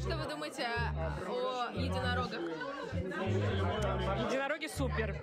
[0.00, 2.40] Что вы думаете о единорогах?
[4.24, 5.22] Единороги супер.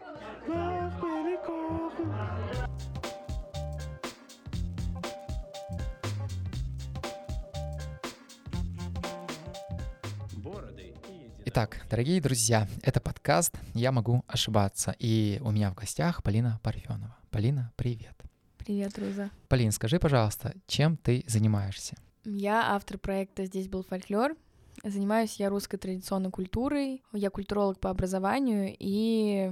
[11.46, 14.96] Итак, дорогие друзья, это подкаст «Я могу ошибаться».
[15.00, 17.18] И у меня в гостях Полина Парфенова.
[17.32, 18.16] Полина, привет.
[18.60, 19.32] Привет, Руза.
[19.48, 21.96] Полин, скажи, пожалуйста, чем ты занимаешься?
[22.26, 24.36] Я автор проекта «Здесь был фольклор».
[24.84, 27.04] Занимаюсь я русской традиционной культурой.
[27.14, 29.52] Я культуролог по образованию и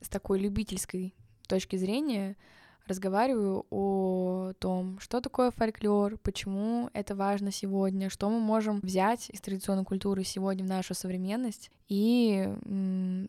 [0.00, 1.14] с такой любительской
[1.46, 2.36] точки зрения
[2.86, 9.40] разговариваю о том, что такое фольклор, почему это важно сегодня, что мы можем взять из
[9.40, 12.46] традиционной культуры сегодня в нашу современность и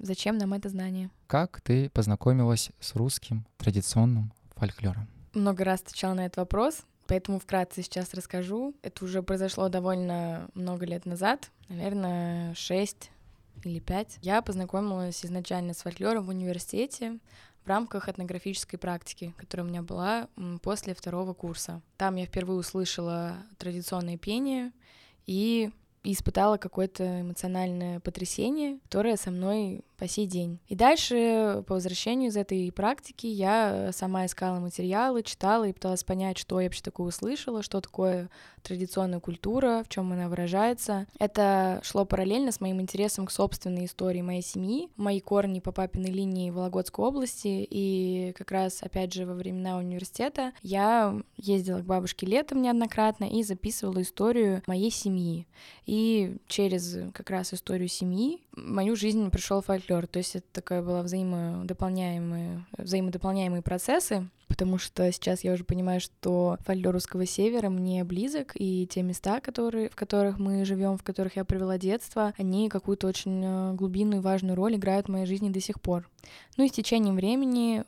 [0.02, 1.10] зачем нам это знание.
[1.28, 5.08] Как ты познакомилась с русским традиционным фольклором?
[5.34, 8.76] Много раз отвечала на этот вопрос, поэтому вкратце сейчас расскажу.
[8.82, 13.12] Это уже произошло довольно много лет назад, наверное, шесть
[13.64, 14.18] или пять.
[14.22, 17.20] Я познакомилась изначально с фольклором в университете
[17.64, 20.28] в рамках этнографической практики, которая у меня была
[20.62, 21.82] после второго курса.
[21.98, 24.72] Там я впервые услышала традиционное пение
[25.26, 25.72] и
[26.14, 30.60] испытала какое-то эмоциональное потрясение, которое со мной по сей день.
[30.68, 36.38] И дальше, по возвращению из этой практики, я сама искала материалы, читала и пыталась понять,
[36.38, 38.30] что я вообще такое услышала, что такое
[38.66, 41.08] традиционная культура, в чем она выражается.
[41.20, 46.12] Это шло параллельно с моим интересом к собственной истории моей семьи, мои корни по папиной
[46.12, 52.26] линии Вологодской области, и как раз, опять же, во времена университета я ездила к бабушке
[52.26, 55.48] летом неоднократно и записывала историю моей семьи.
[55.86, 60.08] И через как раз историю семьи мою жизнь пришел фольклор.
[60.08, 66.58] То есть это такая была взаимодополняемые, взаимодополняемые процессы, потому что сейчас я уже понимаю, что
[66.62, 71.36] фольклор русского севера мне близок, и те места, которые, в которых мы живем, в которых
[71.36, 75.50] я провела детство, они какую-то очень э, глубинную и важную роль играют в моей жизни
[75.50, 76.10] до сих пор.
[76.58, 77.84] Ну и с течением времени,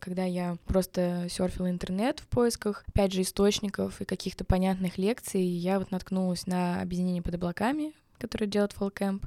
[0.00, 5.78] когда я просто серфила интернет в поисках, опять же, источников и каких-то понятных лекций, я
[5.78, 9.26] вот наткнулась на объединение под облаками, которое делает Фолкэмп,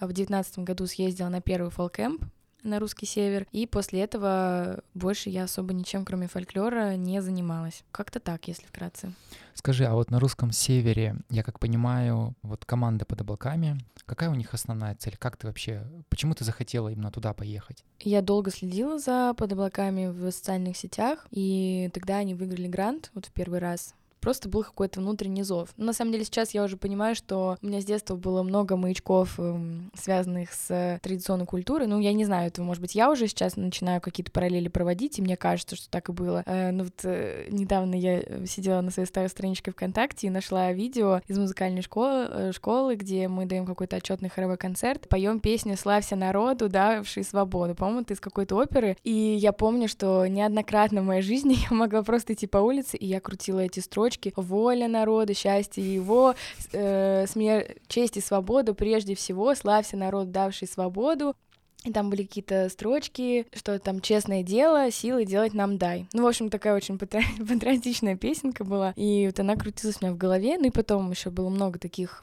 [0.00, 2.24] в девятнадцатом году съездила на первый фолкэмп
[2.62, 7.84] на русский север, и после этого больше я особо ничем, кроме фольклора, не занималась.
[7.92, 9.12] Как-то так, если вкратце.
[9.54, 14.34] Скажи, а вот на русском севере, я как понимаю, вот команда под облаками, какая у
[14.34, 15.16] них основная цель?
[15.18, 17.84] Как ты вообще, почему ты захотела именно туда поехать?
[18.00, 23.26] Я долго следила за под облаками в социальных сетях, и тогда они выиграли грант вот
[23.26, 25.70] в первый раз просто был какой-то внутренний зов.
[25.76, 28.76] Но на самом деле сейчас я уже понимаю, что у меня с детства было много
[28.76, 31.86] маячков, эм, связанных с традиционной культурой.
[31.86, 35.22] Ну, я не знаю, это, может быть, я уже сейчас начинаю какие-то параллели проводить, и
[35.22, 36.42] мне кажется, что так и было.
[36.46, 41.20] Э, ну вот э, недавно я сидела на своей старой страничке ВКонтакте и нашла видео
[41.26, 46.16] из музыкальной школы, э, школы где мы даем какой-то отчетный хоровой концерт, поем песню «Славься
[46.16, 47.74] народу, давший свободу».
[47.74, 48.96] По-моему, это из какой-то оперы.
[49.02, 53.06] И я помню, что неоднократно в моей жизни я могла просто идти по улице, и
[53.06, 56.34] я крутила эти строчки строчки «Воля народа, счастье его,
[56.72, 57.76] э, смер...
[57.88, 61.34] честь и свобода прежде всего, славься народ, давший свободу».
[61.84, 66.06] И там были какие-то строчки, что там честное дело, силы делать нам дай.
[66.12, 68.92] Ну, в общем, такая очень патриотичная песенка была.
[68.96, 70.58] И вот она крутилась у меня в голове.
[70.58, 72.22] Ну и потом еще было много таких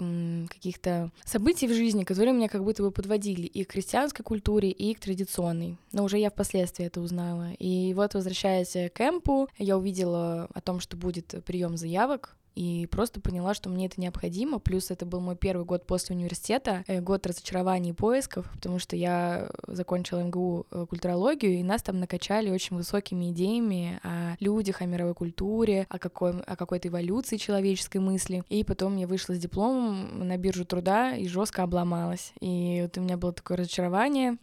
[0.49, 4.93] каких-то событий в жизни, которые меня как будто бы подводили и к христианской культуре, и
[4.93, 5.77] к традиционной.
[5.91, 7.53] Но уже я впоследствии это узнала.
[7.57, 13.21] И вот, возвращаясь к эмпу, я увидела о том, что будет прием заявок и просто
[13.21, 14.57] поняла, что мне это необходимо.
[14.57, 18.95] Плюс это был мой первый год после университета, э, год разочарований и поисков, потому что
[18.95, 24.85] я закончила МГУ э, культурологию, и нас там накачали очень высокими идеями о людях, о
[24.85, 28.43] мировой культуре, о, какой, о какой-то эволюции человеческой мысли.
[28.49, 32.33] И потом я вышла с дипломом на биржу труда и жестко обломалась.
[32.41, 34.37] И вот у меня было такое разочарование,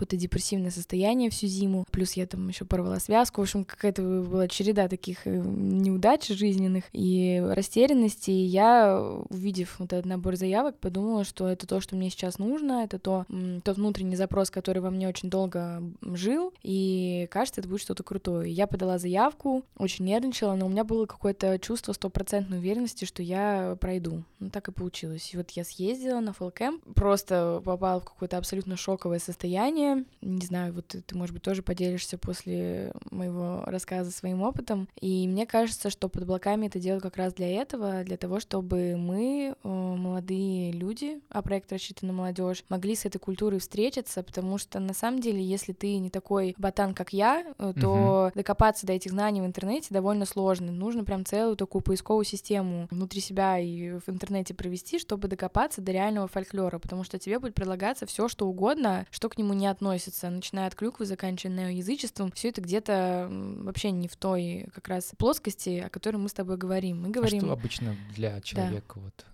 [0.00, 1.84] какое-то депрессивное состояние всю зиму.
[1.90, 3.42] Плюс я там еще порвала связку.
[3.42, 8.30] В общем, какая-то была череда таких э, неудач жизненных и растерянности.
[8.30, 12.84] И я, увидев вот этот набор заявок, подумала, что это то, что мне сейчас нужно,
[12.84, 13.26] это то,
[13.62, 18.50] тот внутренний запрос, который во мне очень долго жил, и кажется, это будет что-то крутое.
[18.50, 23.76] Я подала заявку, очень нервничала, но у меня было какое-то чувство стопроцентной уверенности, что я
[23.78, 24.22] пройду.
[24.38, 25.30] Ну, так и получилось.
[25.34, 30.06] И вот я съездила на фолкэм, просто попала в какое-то абсолютно шоковое состояние, мнение.
[30.20, 34.88] Не знаю, вот ты, может быть, тоже поделишься после моего рассказа своим опытом.
[35.00, 38.96] И мне кажется, что под облаками это делают как раз для этого, для того, чтобы
[38.96, 39.54] мы,
[39.96, 44.94] молодые люди, а проект рассчитан на молодежь, могли с этой культурой встретиться, потому что на
[44.94, 48.32] самом деле, если ты не такой ботан, как я, э, то угу.
[48.34, 50.72] докопаться до этих знаний в интернете довольно сложно.
[50.72, 55.92] Нужно прям целую такую поисковую систему внутри себя и в интернете провести, чтобы докопаться до
[55.92, 60.30] реального фольклора, потому что тебе будет предлагаться все, что угодно, что к нему не относится,
[60.30, 65.82] начиная от клюквы, заканчивая язычеством, все это где-то вообще не в той как раз плоскости,
[65.86, 67.02] о которой мы с тобой говорим.
[67.02, 67.38] Мы говорим...
[67.38, 69.00] А что обычно для человека да.
[69.00, 69.26] вот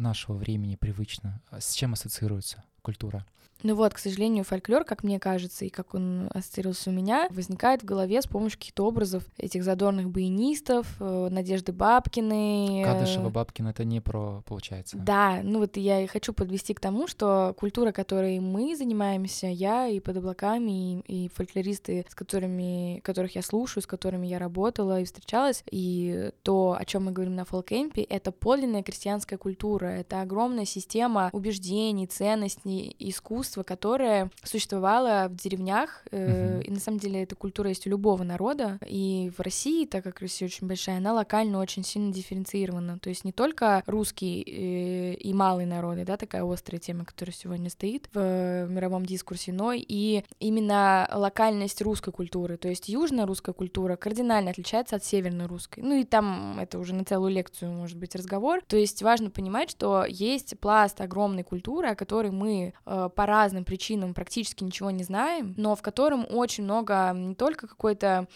[0.00, 1.40] нашего времени привычно?
[1.50, 3.26] А с чем ассоциируется культура?
[3.62, 7.82] Ну вот, к сожалению, фольклор, как мне кажется, и как он ассоциировался у меня, возникает
[7.82, 12.84] в голове с помощью каких-то образов этих задорных баянистов, э, Надежды Бабкиной.
[12.84, 14.96] Кадышева Бабкина— это не про, получается.
[14.98, 19.88] Да, ну вот я и хочу подвести к тому, что культура, которой мы занимаемся, я
[19.88, 25.00] и под облаками, и, и фольклористы, с которыми, которых я слушаю, с которыми я работала
[25.00, 30.22] и встречалась, и то, о чем мы говорим на фолкэмпе, это подлинная крестьянская культура, это
[30.22, 37.22] огромная система убеждений, ценностей, искусств, искусство, которое существовало в деревнях, э, и на самом деле
[37.22, 41.12] эта культура есть у любого народа, и в России, так как Россия очень большая, она
[41.12, 46.44] локально очень сильно дифференцирована, то есть не только русский э, и малый народы, да, такая
[46.44, 52.68] острая тема, которая сегодня стоит в мировом дискурсе, но и именно локальность русской культуры, то
[52.68, 57.04] есть южная русская культура кардинально отличается от северной русской, ну и там это уже на
[57.04, 61.94] целую лекцию может быть разговор, то есть важно понимать, что есть пласт огромной культуры, о
[61.94, 67.12] которой мы э, пора разным причинам практически ничего не знаем, но в котором очень много
[67.14, 68.28] не только какой-то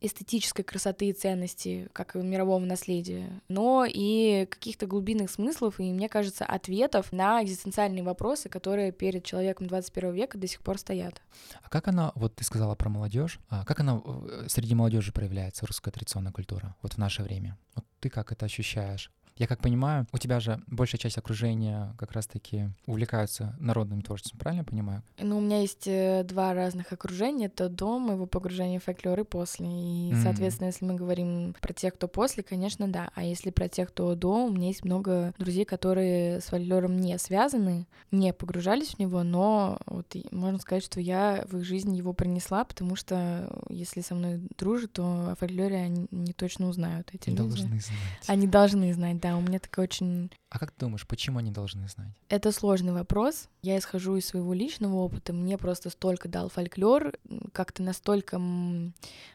[0.00, 6.08] эстетической красоты и ценности, как и мирового наследия, но и каких-то глубинных смыслов и, мне
[6.08, 11.20] кажется, ответов на экзистенциальные вопросы, которые перед человеком 21 века до сих пор стоят.
[11.62, 15.66] А как она, вот ты сказала про молодежь, а как она э, среди молодежи проявляется,
[15.66, 17.58] русская традиционная культура, вот в наше время?
[17.74, 19.10] Вот ты как это ощущаешь?
[19.40, 24.60] Я как понимаю, у тебя же большая часть окружения как раз-таки увлекаются народным творчеством, правильно
[24.60, 25.02] я понимаю?
[25.18, 27.46] Ну, у меня есть э, два разных окружения.
[27.46, 29.66] Это до моего погружения в фольклор и после.
[29.66, 30.22] И, mm-hmm.
[30.22, 33.08] соответственно, если мы говорим про тех, кто после, конечно, да.
[33.14, 37.16] А если про тех, кто до, у меня есть много друзей, которые с фольклором не
[37.16, 42.12] связаны, не погружались в него, но вот можно сказать, что я в их жизнь его
[42.12, 47.30] принесла, потому что если со мной дружат, то о фольклоре они не точно узнают эти
[47.30, 47.80] Должны люди.
[47.80, 48.26] знать.
[48.26, 49.29] Они должны знать, да.
[49.36, 52.12] У меня такая очень а как ты думаешь, почему они должны знать?
[52.28, 53.48] Это сложный вопрос.
[53.62, 55.32] Я исхожу из своего личного опыта.
[55.32, 57.12] Мне просто столько дал фольклор,
[57.52, 58.40] как-то настолько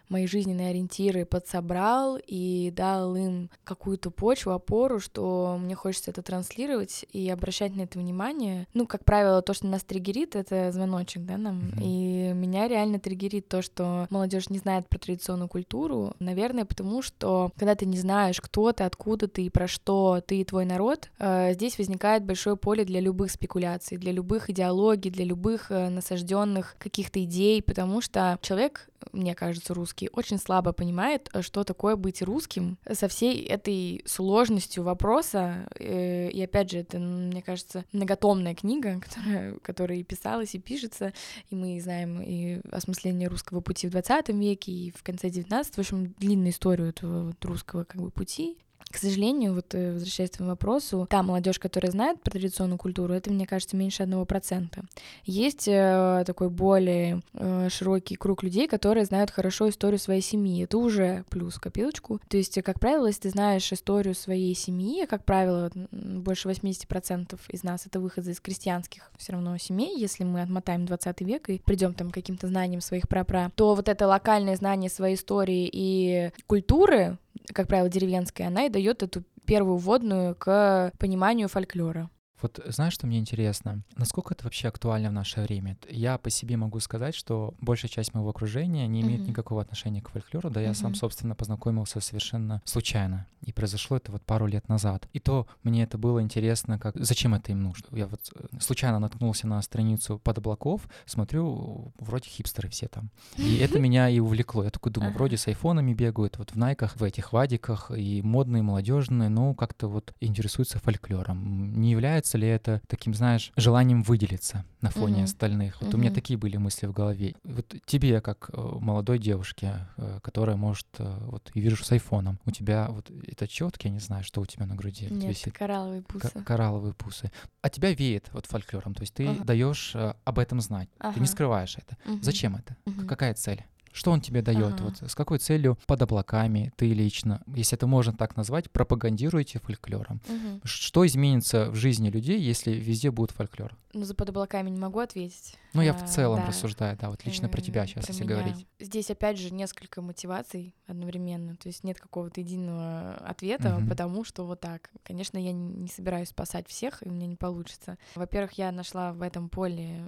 [0.10, 7.06] мои жизненные ориентиры подсобрал и дал им какую-то почву, опору, что мне хочется это транслировать
[7.12, 8.68] и обращать на это внимание.
[8.74, 11.60] Ну, как правило, то, что нас триггерит, это звоночек, да, нам.
[11.60, 11.82] Mm-hmm.
[11.82, 16.14] И меня реально триггерит то, что молодежь не знает про традиционную культуру.
[16.20, 20.42] Наверное, потому что когда ты не знаешь, кто ты, откуда ты и про что ты
[20.42, 25.26] и твой народ, Э, здесь возникает большое поле для любых спекуляций, для любых идеологий, для
[25.26, 31.42] любых э, насажденных каких-то идей, потому что человек, мне кажется, русский, очень слабо понимает, э,
[31.42, 35.68] что такое быть русским со всей этой сложностью вопроса.
[35.80, 41.14] И опять же, это, мне кажется, многотомная книга, которая, которая и писалась, и пишется,
[41.50, 45.80] и мы знаем и осмысление русского пути в 20 веке, и в конце 19 в
[45.80, 48.58] общем, длинную историю этого русского как бы пути.
[48.96, 53.14] К сожалению, вот э, возвращаясь к твоему вопросу, та молодежь, которая знает про традиционную культуру,
[53.14, 54.86] это, мне кажется, меньше одного процента.
[55.26, 60.64] Есть э, такой более э, широкий круг людей, которые знают хорошо историю своей семьи.
[60.64, 62.22] Это уже плюс копилочку.
[62.30, 67.64] То есть, как правило, если ты знаешь историю своей семьи, как правило, больше 80% из
[67.64, 71.96] нас это выходцы из крестьянских все равно семей, если мы отмотаем 20 век и придем
[71.96, 77.18] там каким-то знаниям своих прапра, то вот это локальное знание своей истории и культуры,
[77.54, 82.10] как правило, деревенская, она и дает эту первую вводную к пониманию фольклора.
[82.42, 83.82] Вот знаешь, что мне интересно?
[83.96, 85.78] Насколько это вообще актуально в наше время?
[85.90, 89.30] Я по себе могу сказать, что большая часть моего окружения не имеет mm-hmm.
[89.30, 90.68] никакого отношения к фольклору, да mm-hmm.
[90.68, 93.26] я сам, собственно, познакомился совершенно случайно.
[93.46, 95.08] И произошло это вот пару лет назад.
[95.14, 97.88] И то мне это было интересно, как зачем это им нужно.
[97.92, 103.12] Я вот э, случайно наткнулся на страницу под облаков, смотрю, вроде хипстеры все там.
[103.38, 104.64] И это меня и увлекло.
[104.64, 108.64] Я такой думаю, вроде с айфонами бегают, вот в найках, в этих вадиках, и модные,
[108.64, 111.72] молодежные, но как-то вот интересуются фольклором.
[111.80, 115.24] Не является является ли это таким, знаешь, желанием выделиться на фоне mm-hmm.
[115.24, 115.82] остальных?
[115.82, 115.96] Вот mm-hmm.
[115.96, 117.36] у меня такие были мысли в голове.
[117.44, 122.40] Вот тебе, как э, молодой девушке, э, которая может, э, вот, и вижу с айфоном,
[122.46, 125.54] у тебя вот это четкие, я не знаю, что у тебя на груди Нет, висит.
[125.54, 126.30] коралловые пусы.
[126.30, 127.32] К- коралловые пусы.
[127.62, 129.44] А тебя веет вот фольклором, то есть ты ага.
[129.44, 131.14] даешь об этом знать, ага.
[131.14, 131.98] ты не скрываешь это.
[132.12, 132.24] Угу.
[132.24, 132.76] Зачем это?
[132.86, 133.08] Угу.
[133.08, 133.64] Какая цель?
[133.96, 134.74] Что он тебе дает?
[134.74, 134.84] Ага.
[134.84, 140.20] Вот с какой целью под облаками ты лично, если это можно так назвать, пропагандируете фольклором?
[140.28, 140.60] Мгм.
[140.66, 143.74] Что изменится в жизни людей, если везде будет фольклор?
[143.94, 145.56] Ну, за под облаками не могу ответить.
[145.76, 146.48] Ну, я в целом да.
[146.48, 148.36] рассуждаю, да, вот лично про тебя сейчас, про если меня.
[148.36, 148.68] говорить.
[148.80, 151.56] Здесь, опять же, несколько мотиваций одновременно.
[151.58, 153.90] То есть нет какого-то единого ответа, Мгм.
[153.90, 154.90] потому что вот так.
[155.04, 157.98] Конечно, я не собираюсь спасать всех, и у меня не получится.
[158.16, 160.08] Во-первых, я нашла в этом поле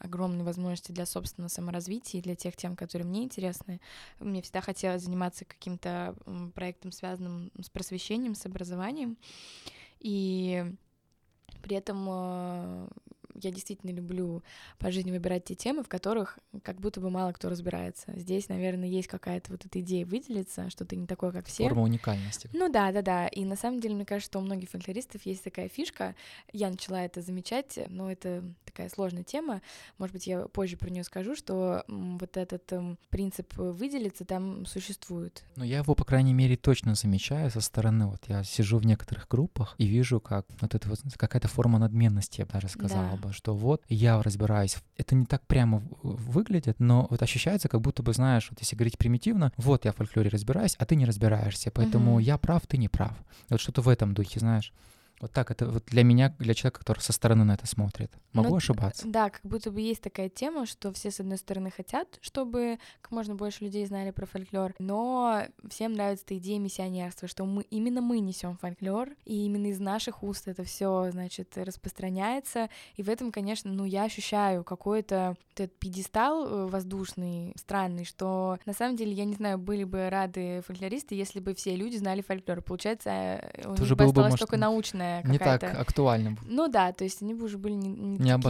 [0.00, 3.80] огромные возможности для собственного саморазвития и для тех тем, которые мне интересны.
[4.18, 6.14] Мне всегда хотелось заниматься каким-то
[6.54, 9.16] проектом, связанным с просвещением, с образованием.
[10.00, 10.64] И
[11.62, 12.88] при этом э,
[13.42, 14.42] я действительно люблю
[14.78, 18.12] по жизни выбирать те темы, в которых как будто бы мало кто разбирается.
[18.16, 21.64] Здесь, наверное, есть какая-то вот эта идея выделиться, что ты не такой, как все.
[21.64, 22.48] Форма уникальности.
[22.52, 23.26] Ну да, да, да.
[23.28, 26.14] И на самом деле, мне кажется, что у многих фольклористов есть такая фишка.
[26.52, 29.62] Я начала это замечать, но это такая сложная тема.
[29.98, 35.44] Может быть, я позже про нее скажу, что вот этот м, принцип выделиться там существует.
[35.56, 38.06] Но я его, по крайней мере, точно замечаю со стороны.
[38.06, 42.40] Вот я сижу в некоторых группах и вижу, как вот это вот какая-то форма надменности,
[42.40, 43.16] я бы даже сказала Да.
[43.16, 44.76] бы, что вот я разбираюсь.
[44.96, 48.98] Это не так прямо выглядит, но вот ощущается, как будто бы, знаешь, вот если говорить
[48.98, 52.18] примитивно, вот я в фольклоре разбираюсь, а ты не разбираешься, поэтому Мгм.
[52.20, 53.12] я прав, ты не прав.
[53.48, 54.72] Вот что-то в этом духе, знаешь.
[55.20, 58.12] Вот так это вот для меня, для человека, который со стороны на это смотрит.
[58.32, 59.06] Могу Ну, ошибаться.
[59.06, 63.12] Да, как будто бы есть такая тема, что все, с одной стороны, хотят, чтобы как
[63.12, 68.02] можно больше людей знали про фольклор, но всем нравится эта идея миссионерства, что мы именно
[68.02, 72.68] мы несем фольклор, и именно из наших уст это все, значит, распространяется.
[72.96, 78.58] И в этом, конечно, ну, я ощущаю какой-то вот этот пьедестал э, воздушный, странный, что
[78.66, 82.20] на самом деле, я не знаю, были бы рады фольклористы, если бы все люди знали
[82.20, 82.60] фольклор.
[82.60, 86.36] Получается, э, у Тоже них бы осталась может, только научная Не так какая-то актуально.
[86.44, 88.42] ну да, то есть они бы уже были не, не Не такие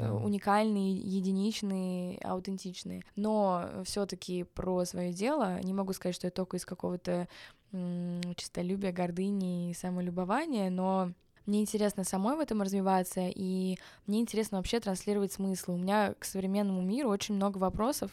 [0.00, 0.14] тогда.
[0.14, 3.02] уникальные, единичные, аутентичные.
[3.16, 7.28] Но все-таки про свое дело не могу сказать, что я только из какого-то
[7.72, 11.12] м, честолюбия, гордыни и самолюбования, но
[11.46, 15.72] мне интересно самой в этом развиваться, и мне интересно вообще транслировать смысл.
[15.72, 18.10] У меня к современному миру очень много вопросов,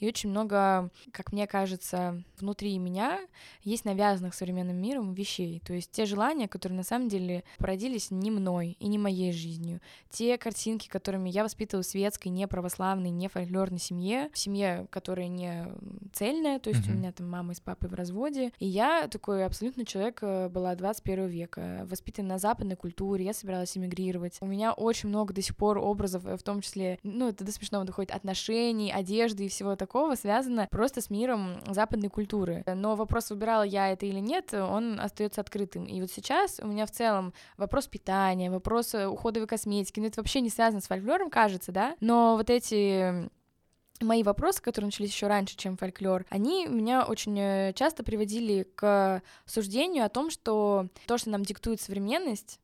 [0.00, 3.20] и очень много, как мне кажется, внутри меня
[3.62, 5.62] есть навязанных современным миром вещей.
[5.64, 9.80] То есть те желания, которые на самом деле породились не мной и не моей жизнью.
[10.10, 15.28] Те картинки, которыми я воспитывалась в светской, не православной, не фольклорной семье, в семье, которая
[15.28, 15.66] не
[16.12, 16.98] цельная, то есть у Мгм.
[16.98, 18.52] меня там мама и с папой в разводе.
[18.58, 22.38] И я такой абсолютно человек э, была 21 века, воспитана на
[22.72, 24.38] западной культуре, я собиралась эмигрировать.
[24.40, 27.52] У меня очень много до сих пор образов, э, в том числе, ну, это до
[27.52, 32.64] смешного доходит, отношений, одежды и всего такого связано просто с миром западной культуры.
[32.66, 35.84] Но вопрос, выбирала я это или нет, он остается открытым.
[35.84, 40.20] И вот сейчас у меня в целом вопрос питания, вопрос э, уходовой косметики, ну, это
[40.20, 41.96] вообще не связано с фольклором, кажется, да?
[42.00, 43.30] Но вот эти
[44.02, 49.22] мои вопросы, которые начались еще раньше, чем фольклор, они меня очень э, часто приводили к
[49.46, 52.60] суждению о том, что то, что нам диктует современность,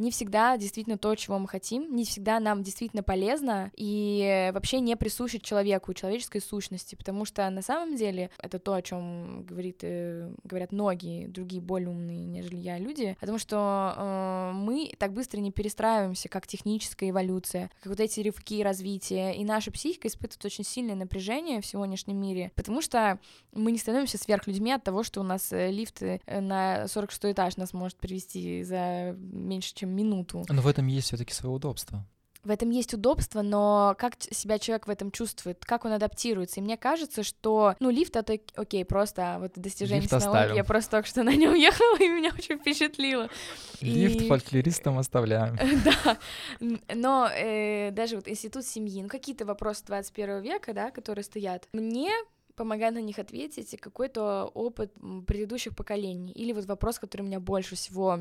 [0.00, 4.96] не всегда действительно то, чего мы хотим, не всегда нам действительно полезно и вообще не
[4.96, 10.32] присуще человеку, человеческой сущности, потому что на самом деле это то, о чем говорит, э,
[10.42, 15.38] говорят многие другие более умные, нежели я, люди, о том, что э, мы так быстро
[15.38, 20.64] не перестраиваемся, как техническая эволюция, как вот эти рывки развития, и наша психика испытывает очень
[20.64, 23.18] сильное напряжение в сегодняшнем мире, потому что
[23.52, 27.58] мы не становимся сверхлюдьми от того, что у нас э, лифт э, на 46 этаж
[27.58, 30.44] нас может привести за меньше, чем минуту.
[30.48, 32.04] Но в этом есть все-таки свое удобство.
[32.42, 36.60] В этом есть удобство, но как себя человек в этом чувствует, как он адаптируется.
[36.60, 40.38] И мне кажется, что, ну, лифт это окей, просто вот достижение Лифт технологии.
[40.40, 40.56] оставим.
[40.56, 43.28] Я просто только что на нем ехала, и меня очень впечатлило.
[43.82, 45.58] Лифт И- фольклористам оставляем.
[45.84, 46.16] Да,
[46.94, 52.10] но э, даже вот институт семьи, ну какие-то вопросы 21 века, да, которые стоят, мне
[52.56, 54.92] помогает на них ответить какой-то опыт
[55.26, 56.32] предыдущих поколений.
[56.32, 58.20] Или вот вопрос, который меня больше всего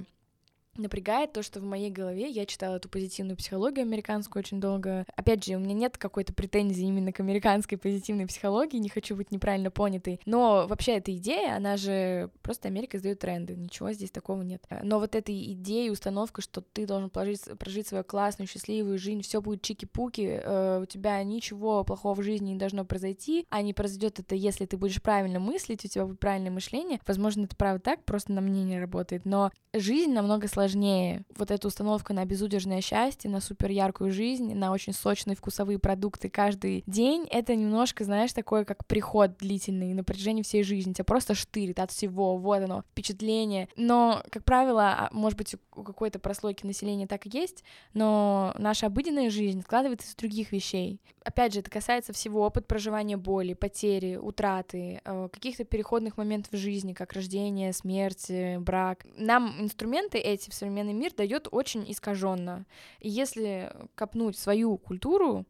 [0.80, 5.06] напрягает то, что в моей голове я читала эту позитивную психологию американскую очень долго.
[5.16, 9.32] Опять же, у меня нет какой-то претензии именно к американской позитивной психологии, не хочу быть
[9.32, 10.20] неправильно понятой.
[10.26, 14.64] Но вообще эта идея, она же просто Америка издает тренды, ничего здесь такого нет.
[14.84, 19.42] Но вот эта идея, установка, что ты должен положить, прожить свою классную, счастливую жизнь, все
[19.42, 24.20] будет чики-пуки, э, у тебя ничего плохого в жизни не должно произойти, а не произойдет
[24.20, 27.00] это, если ты будешь правильно мыслить, у тебя будет правильное мышление.
[27.06, 29.26] Возможно, это правда так, просто на мне не работает.
[29.26, 31.24] Но жизнь намного сложнее сложнее.
[31.36, 36.30] Вот эта установка на безудержное счастье, на супер яркую жизнь, на очень сочные вкусовые продукты
[36.30, 40.94] каждый день, это немножко, знаешь, такое, как приход длительный на протяжении всей жизни.
[40.94, 43.68] Тебя просто штырит от всего, вот оно, впечатление.
[43.76, 48.88] Но, как правило, а, может быть, у какой-то прослойки населения так и есть, но наша
[48.88, 51.02] обыденная жизнь складывается из других вещей.
[51.24, 56.58] Опять же, это касается всего опыт проживания боли, потери, утраты, э, каких-то переходных моментов в
[56.58, 59.06] жизни, как рождение, смерть, э, брак.
[59.16, 62.66] Нам инструменты эти в современный мир дает очень искаженно.
[63.00, 65.46] И если копнуть свою культуру,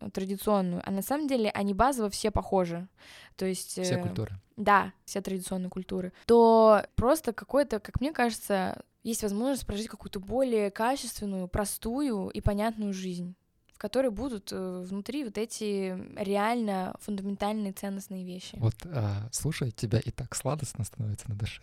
[0.00, 2.88] э, традиционную, а на самом деле они базово все похожи.
[3.36, 3.80] То есть...
[3.80, 4.32] Все культуры.
[4.56, 6.12] Да, все традиционные культуры.
[6.26, 12.92] То просто какой-то, как мне кажется, есть возможность прожить какую-то более качественную, простую и понятную
[12.92, 13.34] жизнь
[13.80, 18.56] которой будут э, внутри вот эти реально фундаментальные ценностные вещи.
[18.58, 21.62] Вот а, слушай, тебя и так сладостно становится на душе.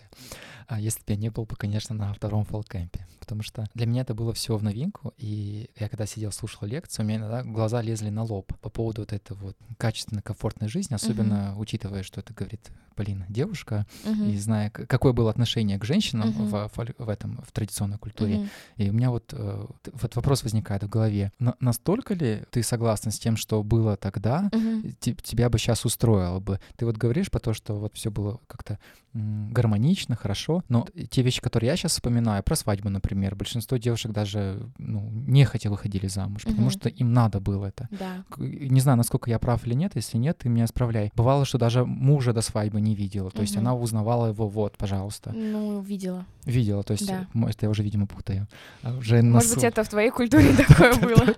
[0.67, 4.01] А если бы я не был бы, конечно, на втором фолкэмпе, потому что для меня
[4.01, 7.81] это было все в новинку, и я когда сидел, слушал лекцию, у меня иногда глаза
[7.81, 11.59] лезли на лоб по поводу вот этой вот качественной, комфортной жизни, особенно uh-huh.
[11.59, 14.31] учитывая, что это говорит, блин, девушка, uh-huh.
[14.31, 16.71] и зная, какое было отношение к женщинам uh-huh.
[16.73, 18.35] в, в этом, в традиционной культуре.
[18.35, 18.49] Uh-huh.
[18.77, 21.31] И у меня вот, э, вот вопрос возникает в голове.
[21.59, 24.95] Настолько ли ты согласна с тем, что было тогда, uh-huh.
[24.99, 26.59] тебя бы сейчас устроило бы?
[26.75, 28.79] Ты вот говоришь про то, что вот все было как-то
[29.13, 34.69] гармонично, хорошо, но те вещи, которые я сейчас вспоминаю, про свадьбу, например, большинство девушек даже
[34.77, 36.51] ну, нехотя выходили замуж, угу.
[36.51, 37.87] потому что им надо было это.
[37.91, 38.23] Да.
[38.37, 41.11] Не знаю, насколько я прав или нет, если нет, ты меня исправляй.
[41.15, 43.43] Бывало, что даже мужа до свадьбы не видела, то угу.
[43.43, 45.31] есть она узнавала его, вот, пожалуйста.
[45.33, 46.25] Ну, видела.
[46.45, 47.27] Видела, то есть, да.
[47.33, 48.47] это я уже, видимо, путаю.
[48.83, 51.35] А уже Может быть, это в твоей культуре такое было.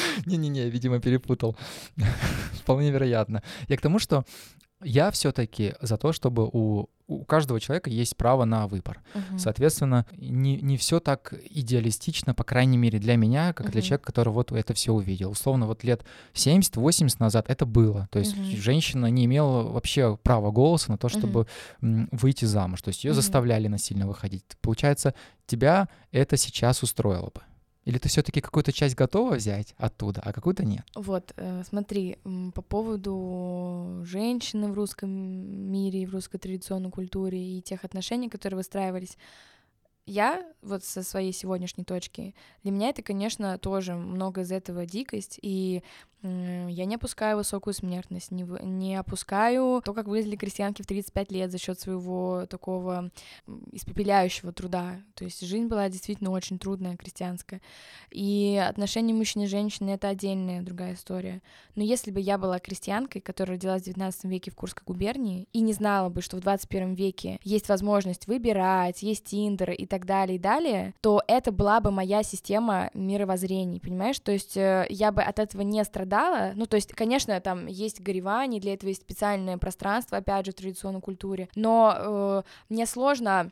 [0.26, 1.56] Не-не-не, видимо, перепутал.
[2.52, 3.42] Вполне вероятно.
[3.68, 4.24] Я к тому, что
[4.82, 9.00] я все-таки за то, чтобы у, у каждого человека есть право на выбор.
[9.14, 9.38] Uh-huh.
[9.38, 13.72] Соответственно, не, не все так идеалистично, по крайней мере, для меня, как uh-huh.
[13.72, 15.30] для человека, который вот это все увидел.
[15.30, 18.08] Условно, вот лет 70-80 назад это было.
[18.10, 18.56] То есть uh-huh.
[18.56, 21.46] женщина не имела вообще права голоса на то, чтобы
[21.80, 22.08] uh-huh.
[22.12, 22.82] выйти замуж.
[22.82, 23.14] То есть ее uh-huh.
[23.14, 24.44] заставляли насильно выходить.
[24.60, 25.14] Получается,
[25.46, 27.40] тебя это сейчас устроило бы.
[27.86, 30.84] Или ты все-таки какую-то часть готова взять оттуда, а какую-то нет?
[30.96, 32.18] Вот, э, смотри,
[32.52, 39.16] по поводу женщины в русском мире, в русской традиционной культуре и тех отношений, которые выстраивались
[40.06, 45.38] я вот со своей сегодняшней точки, для меня это, конечно, тоже много из этого дикость,
[45.42, 45.82] и
[46.22, 51.50] я не опускаю высокую смертность, не, не опускаю то, как выглядели крестьянки в 35 лет
[51.50, 53.10] за счет своего такого
[53.72, 55.02] испепеляющего труда.
[55.14, 57.60] То есть жизнь была действительно очень трудная, крестьянская.
[58.10, 61.42] И отношения мужчины и женщины— это отдельная другая история.
[61.74, 65.60] Но если бы я была крестьянкой, которая родилась в 19 веке в Курской губернии, и
[65.60, 70.36] не знала бы, что в 21 веке есть возможность выбирать, есть Тиндер и так далее,
[70.36, 74.18] и далее, то это была бы моя система мировоззрений, понимаешь?
[74.20, 76.52] То есть э, я бы от этого не страдала, страдала.
[76.54, 80.56] Ну, то есть, конечно, там есть горевание, для этого есть специальное пространство, опять же, в
[80.56, 83.50] традиционной культуре, но э, мне сложно,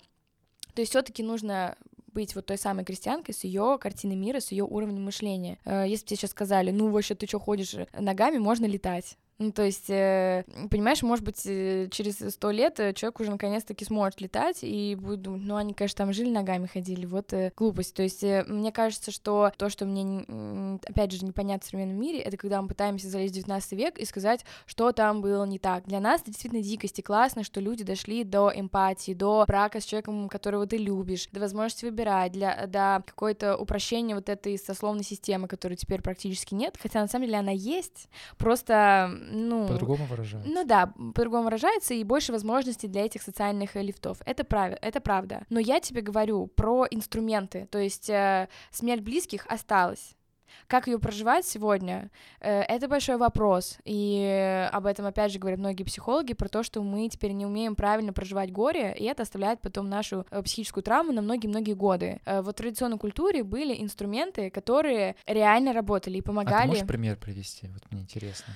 [0.75, 1.77] то есть все-таки нужно
[2.13, 5.59] быть вот той самой крестьянкой с ее картиной мира, с ее уровнем мышления.
[5.65, 9.17] Э, если бы тебе сейчас сказали, ну вообще ты что ходишь ногами, можно летать.
[9.41, 13.85] Ну, то есть, э, понимаешь, может быть, э, через сто лет э, человек уже наконец-таки
[13.85, 17.95] сможет летать и будет думать, ну, они, конечно, там жили, ногами ходили, вот глупость.
[17.95, 22.37] То есть, мне кажется, что то, что мне, опять же, непонятно в современном мире, это
[22.37, 25.85] когда мы пытаемся залезть в 19 век и сказать, что там было не так.
[25.87, 29.85] Для нас это действительно дикость и классно, что люди дошли до эмпатии, до брака с
[29.85, 35.49] человеком, которого ты любишь, до возможности выбирать, для, до какое-то упрощения вот этой сословной системы,
[35.49, 39.69] которой теперь практически нет, хотя на самом деле она есть, просто ну...
[39.69, 40.51] По-другому выражается.
[40.51, 44.19] Ну да, по-другому выражается, и больше возможностей для этих социальных лифтов.
[44.27, 44.75] Это, прав...
[44.81, 45.45] это правда.
[45.51, 50.15] Но я тебе говорю про инструменты, то есть э, смерть близких осталась.
[50.67, 52.11] Как ее проживать сегодня,
[52.41, 53.79] э, это большой вопрос.
[53.85, 57.75] И об этом, опять же, говорят многие психологи, про то, что мы теперь не умеем
[57.75, 62.21] правильно проживать горе, и это оставляет потом нашу э, психическую травму на многие-многие годы.
[62.25, 66.57] Э, вот в традиционной культуре были инструменты, которые реально работали и помогали.
[66.57, 67.69] А ты можешь пример привести?
[67.69, 68.55] Вот мне интересно.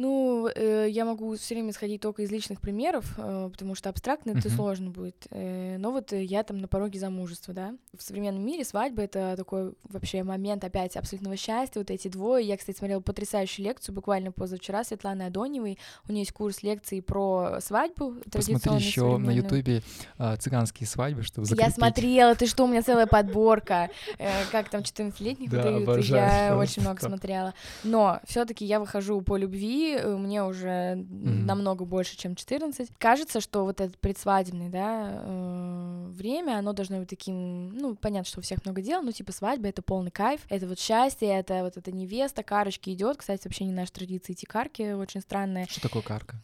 [0.00, 4.30] Ну, э, я могу все время исходить только из личных примеров, э, потому что абстрактно
[4.30, 4.56] это uh-huh.
[4.56, 5.26] сложно будет.
[5.30, 7.74] Э, но вот э, я там на пороге замужества, да.
[7.94, 12.46] В современном мире свадьба— это такой вообще момент опять абсолютного счастья, вот эти двое.
[12.46, 15.76] Я, кстати, смотрела потрясающую лекцию буквально позавчера Светланы Адоневой.
[16.08, 18.14] У нее есть курс лекций про свадьбу.
[18.32, 19.82] Посмотри еще на Ютубе
[20.16, 21.68] а, цыганские свадьбы, чтобы закрепить.
[21.68, 26.04] Я смотрела, ты что, у меня целая подборка, э, как там 14-летних выдают.
[26.06, 27.52] Я очень много смотрела.
[27.84, 31.46] Но все таки я выхожу по любви, 23, э, мне уже Мгм.
[31.46, 32.90] намного больше, чем 14.
[32.98, 38.40] Кажется, что вот это предсвадебное, да, э, время, оно должно быть таким, ну, понятно, что
[38.40, 41.76] у всех много дел, но типа свадьба— это полный кайф, это вот счастье, это вот
[41.76, 43.18] эта невеста, карочки идет.
[43.18, 45.66] Кстати, вообще не наша традиция идти к арке, очень странная.
[45.66, 46.36] Что такое карка?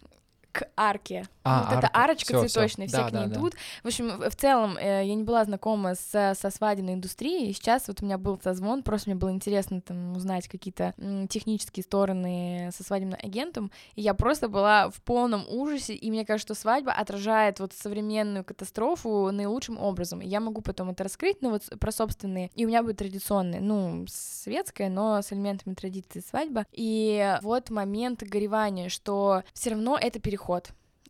[0.57, 1.29] К арке.
[1.45, 2.05] А, вот эта арка.
[2.05, 2.49] арочка Всё, всё.
[2.49, 3.35] цветочная, все Да, к ней да, да.
[3.37, 3.55] идут.
[3.85, 7.89] В общем, в целом, э, я не была знакома со, со свадебной индустрией, и сейчас
[7.89, 12.71] вот у меня был созвон, просто мне было интересно там узнать какие-то м, технические стороны
[12.75, 16.93] со свадебным агентом, и я просто была в полном ужасе, и мне кажется, что свадьба
[16.93, 20.23] отражает вот современную катастрофу наилучшим образом.
[20.23, 23.61] И я могу потом это раскрыть, ну вот про собственные, и у меня будет традиционная,
[23.61, 26.65] ну, светская, но с элементами традиции свадьба.
[26.73, 30.46] И вот момент горевания, что все равно это переход.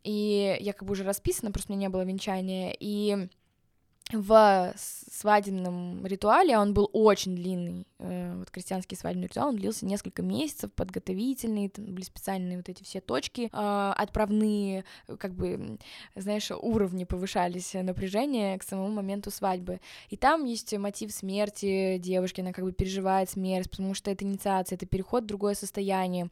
[0.02, 3.28] И я как бы уже расписана, просто у меня не было венчания, и
[4.12, 9.84] в свадебном ритуале, а он был очень длинный, э, вот крестьянский свадебный ритуал, он длился
[9.84, 14.84] несколько месяцев, подготовительный, там были специальные вот эти все точки э, отправные,
[15.18, 15.78] как бы,
[16.14, 19.80] знаешь, уровни повышались э, напряжения к самому моменту свадьбы.
[20.08, 24.76] И там есть мотив смерти девушки, она как бы переживает смерть, потому что это инициация,
[24.76, 26.30] это переход в другое состояние.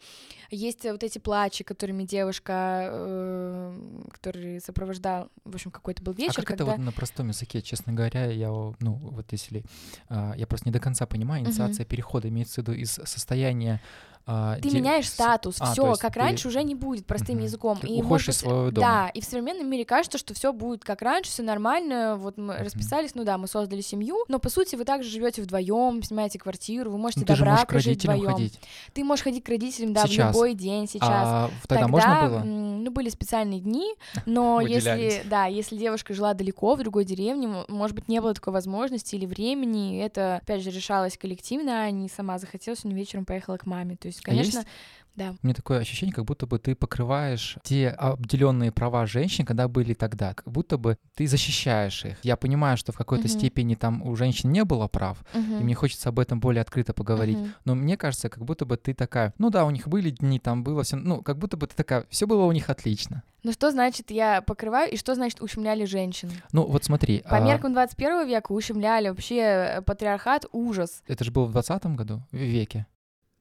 [0.51, 3.81] Есть вот эти плачи, которыми девушка, э,
[4.13, 6.65] который сопровождал, в общем, какой-то был вечер, а как когда...
[6.65, 9.65] это вот на простом языке, честно говоря, я, ну, вот если,
[10.09, 13.81] а, я просто не до конца понимаю, инициация перехода имеется в виду из состояния...
[14.27, 17.45] а, Ты де- меняешь статус, а, все, как ты- раньше уже не будет, простым Мгм.
[17.45, 17.79] языком.
[17.79, 18.87] Ты И уходишь может из своего дома.
[18.87, 22.17] Да, и в современном мире кажется, что все будет как раньше, все нормально.
[22.17, 26.03] Вот мы расписались, ну да, мы создали семью, но по сути вы также живете вдвоем,
[26.03, 28.33] снимаете квартиру, вы можете Ну, до брака жить вдвоем.
[28.33, 28.59] ходить.
[28.93, 30.31] Ты можешь ходить к родителям, да, Сейчас.
[30.35, 31.11] в любой день сейчас.
[31.11, 32.39] А тогда, можно было?
[32.45, 33.95] ну, были специальные дни,
[34.27, 38.53] но если, да, если девушка жила далеко, в другой деревне, может быть, не было такой
[38.53, 43.57] возможности или времени, это, опять же, решалось коллективно, а не сама захотела, сегодня вечером поехала
[43.57, 43.97] к маме.
[43.97, 44.71] То есть, А есть конечно,
[45.17, 45.31] да.
[45.43, 49.95] У меня такое ощущение, как будто бы ты покрываешь те обделенные права женщин, когда были
[49.95, 52.19] тогда, как будто бы ты защищаешь их.
[52.25, 53.39] Я понимаю, что в какой-то Мгм.
[53.39, 55.65] степени там у женщин не было прав, и Мгм.
[55.65, 57.39] мне хочется об этом более открыто поговорить.
[57.39, 57.55] Мгм.
[57.65, 60.65] Но мне кажется, как будто бы ты такая, ну да, у них были дни, там
[60.65, 63.23] было все, ну как будто бы ты такая, все было у них отлично.
[63.45, 66.31] Ну что значит я покрываю, и что значит ущемляли женщин?
[66.53, 71.03] Ну вот смотри, По а, меркам 21 века ущемляли вообще э, патриархат, ужас.
[71.07, 72.87] это же было в 20 году, в веке.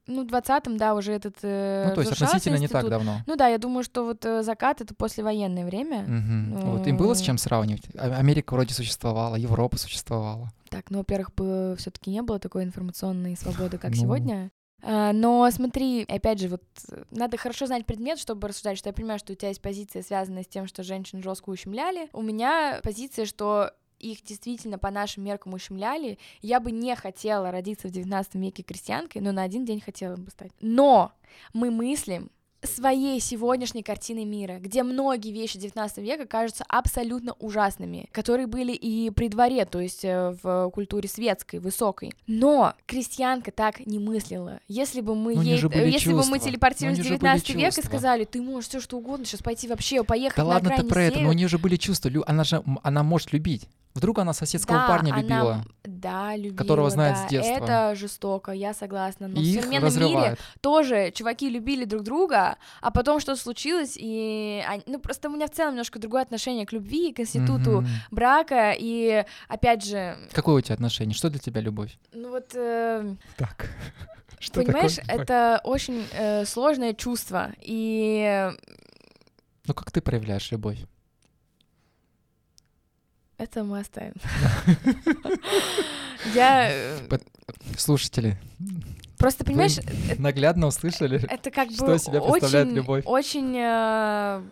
[0.06, 2.90] Ну, в 20-м, да, уже этот э, ну то есть относительно не так институт.
[2.90, 3.20] давно.
[3.26, 6.02] Ну да, я думаю, что вот э, закат— это послевоенное время.
[6.02, 6.60] Мгм.
[6.72, 7.84] Вот им было с чем сравнивать.
[7.96, 10.50] А- Америка вроде существовала, Европа существовала.
[10.68, 11.30] Так, ну, во-первых,
[11.78, 13.96] все таки не было такой информационной свободы, как Ну.
[13.96, 14.50] сегодня.
[14.86, 18.92] А, Но смотри, опять же, вот э, надо хорошо знать предмет, чтобы рассуждать, что я
[18.92, 22.08] понимаю, что у тебя есть позиция, связанная с тем, что женщин жестко ущемляли.
[22.12, 23.72] У меня позиция, что
[24.12, 26.18] их действительно по нашим меркам ущемляли.
[26.42, 30.30] Я бы не хотела родиться в 19 веке крестьянкой, но на один день хотела бы
[30.30, 30.52] стать.
[30.60, 31.12] Но
[31.52, 32.30] мы мыслим
[32.62, 39.10] своей сегодняшней картины мира, где многие вещи 19 века кажутся абсолютно ужасными, которые были и
[39.10, 42.14] при дворе, то есть э, в культуре светской, высокой.
[42.26, 44.60] Но крестьянка так не мыслила.
[44.66, 45.56] Если бы мы Ну, ей,
[45.90, 46.38] если бы мы чувства.
[46.40, 47.82] телепортировались Ну, в у неё же были 19 век и чувства.
[47.82, 51.02] сказали, ты можешь все что угодно сейчас пойти вообще, поехать Да на ладно ты про
[51.02, 51.36] это, но у севера».
[51.36, 52.10] нее же были чувства.
[52.26, 53.68] Она же она может любить.
[53.94, 57.26] Вдруг она соседского Да, парня она- любила, Да, любила, которого знает да.
[57.26, 57.52] с детства.
[57.64, 59.28] Это жестоко, я согласна.
[59.28, 60.38] Но и в их современном мире разрывает.
[60.60, 64.64] тоже чуваки любили друг друга, а потом что-то случилось, и...
[64.68, 67.86] они- Ну, просто у меня в целом немножко другое отношение к любви, к институту Мгм.
[68.10, 71.14] брака, и, опять же, Какое у тебя отношение?
[71.14, 71.96] Что для тебя любовь?
[72.12, 72.50] ну вот...
[72.54, 73.68] э, Так.
[74.40, 75.22] Что Понимаешь, такое?
[75.22, 78.50] это очень э, сложное чувство, и
[79.66, 80.78] Ну как ты проявляешь любовь?
[83.38, 84.14] Это мы оставим.
[86.34, 86.98] Я э,
[87.76, 88.36] Слушатели,
[89.18, 89.78] просто, понимаешь,
[90.18, 93.04] наглядно услышали, это как бы что себя представляет любовь.
[93.06, 94.42] очень э,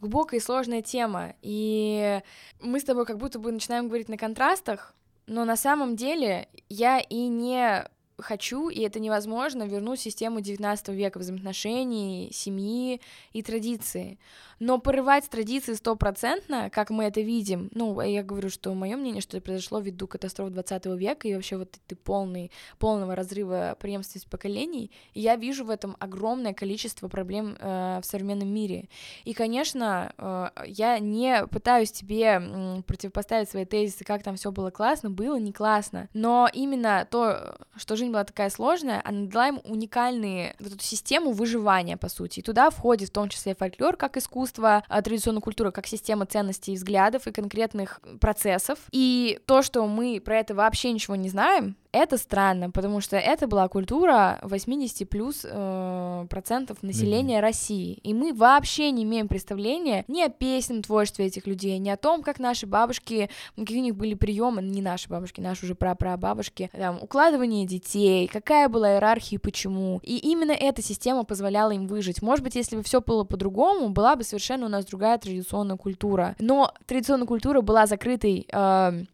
[0.00, 1.34] глубокая и сложная тема.
[1.42, 2.20] И
[2.60, 4.94] мы с тобой как будто бы начинаем говорить на контрастах,
[5.26, 7.84] но на самом деле я и не
[8.18, 13.00] хочу, и это невозможно, вернуть систему 19 века взаимоотношений, семьи
[13.32, 14.18] и традиции.
[14.58, 19.36] Но порывать традиции стопроцентно, как мы это видим, ну, я говорю, что мое мнение, что
[19.36, 24.90] это произошло ввиду катастроф 20 века и вообще вот этой полный, полного разрыва преемственности поколений,
[25.12, 28.88] и я вижу в этом огромное количество проблем э, в современном мире.
[29.24, 34.70] И, конечно, э, я не пытаюсь тебе м, противопоставить свои тезисы, как там все было
[34.70, 39.60] классно, было не классно, но именно то, что жизнь была такая сложная, она дала им
[39.64, 44.16] уникальные вот эту систему выживания, по сути, и туда входит в том числе фольклор как
[44.16, 49.86] искусство, а, традиционная культура как система ценностей и взглядов и конкретных процессов, и то, что
[49.86, 55.08] мы про это вообще ничего не знаем, это странно, потому что это была культура 80
[55.08, 57.42] плюс э, процентов населения mm-hmm.
[57.42, 61.96] России, и мы вообще не имеем представления ни о песенном творчестве этих людей, ни о
[61.96, 66.70] том, как наши бабушки, какие у них были приемы, не наши бабушки, наши уже прапрабабушки,
[66.72, 70.00] там, укладывание детей, какая была иерархия и почему.
[70.02, 72.22] И именно эта система позволяла им выжить.
[72.22, 76.36] Может быть, если бы все было по-другому, была бы совершенно у нас другая традиционная культура.
[76.38, 79.04] Но традиционная культура была закрытой э,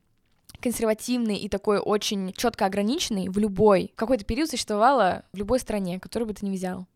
[0.62, 6.28] консервативный и такой очень четко ограниченный в любой какой-то период существовала в любой стране, которую
[6.28, 6.86] бы ты не взял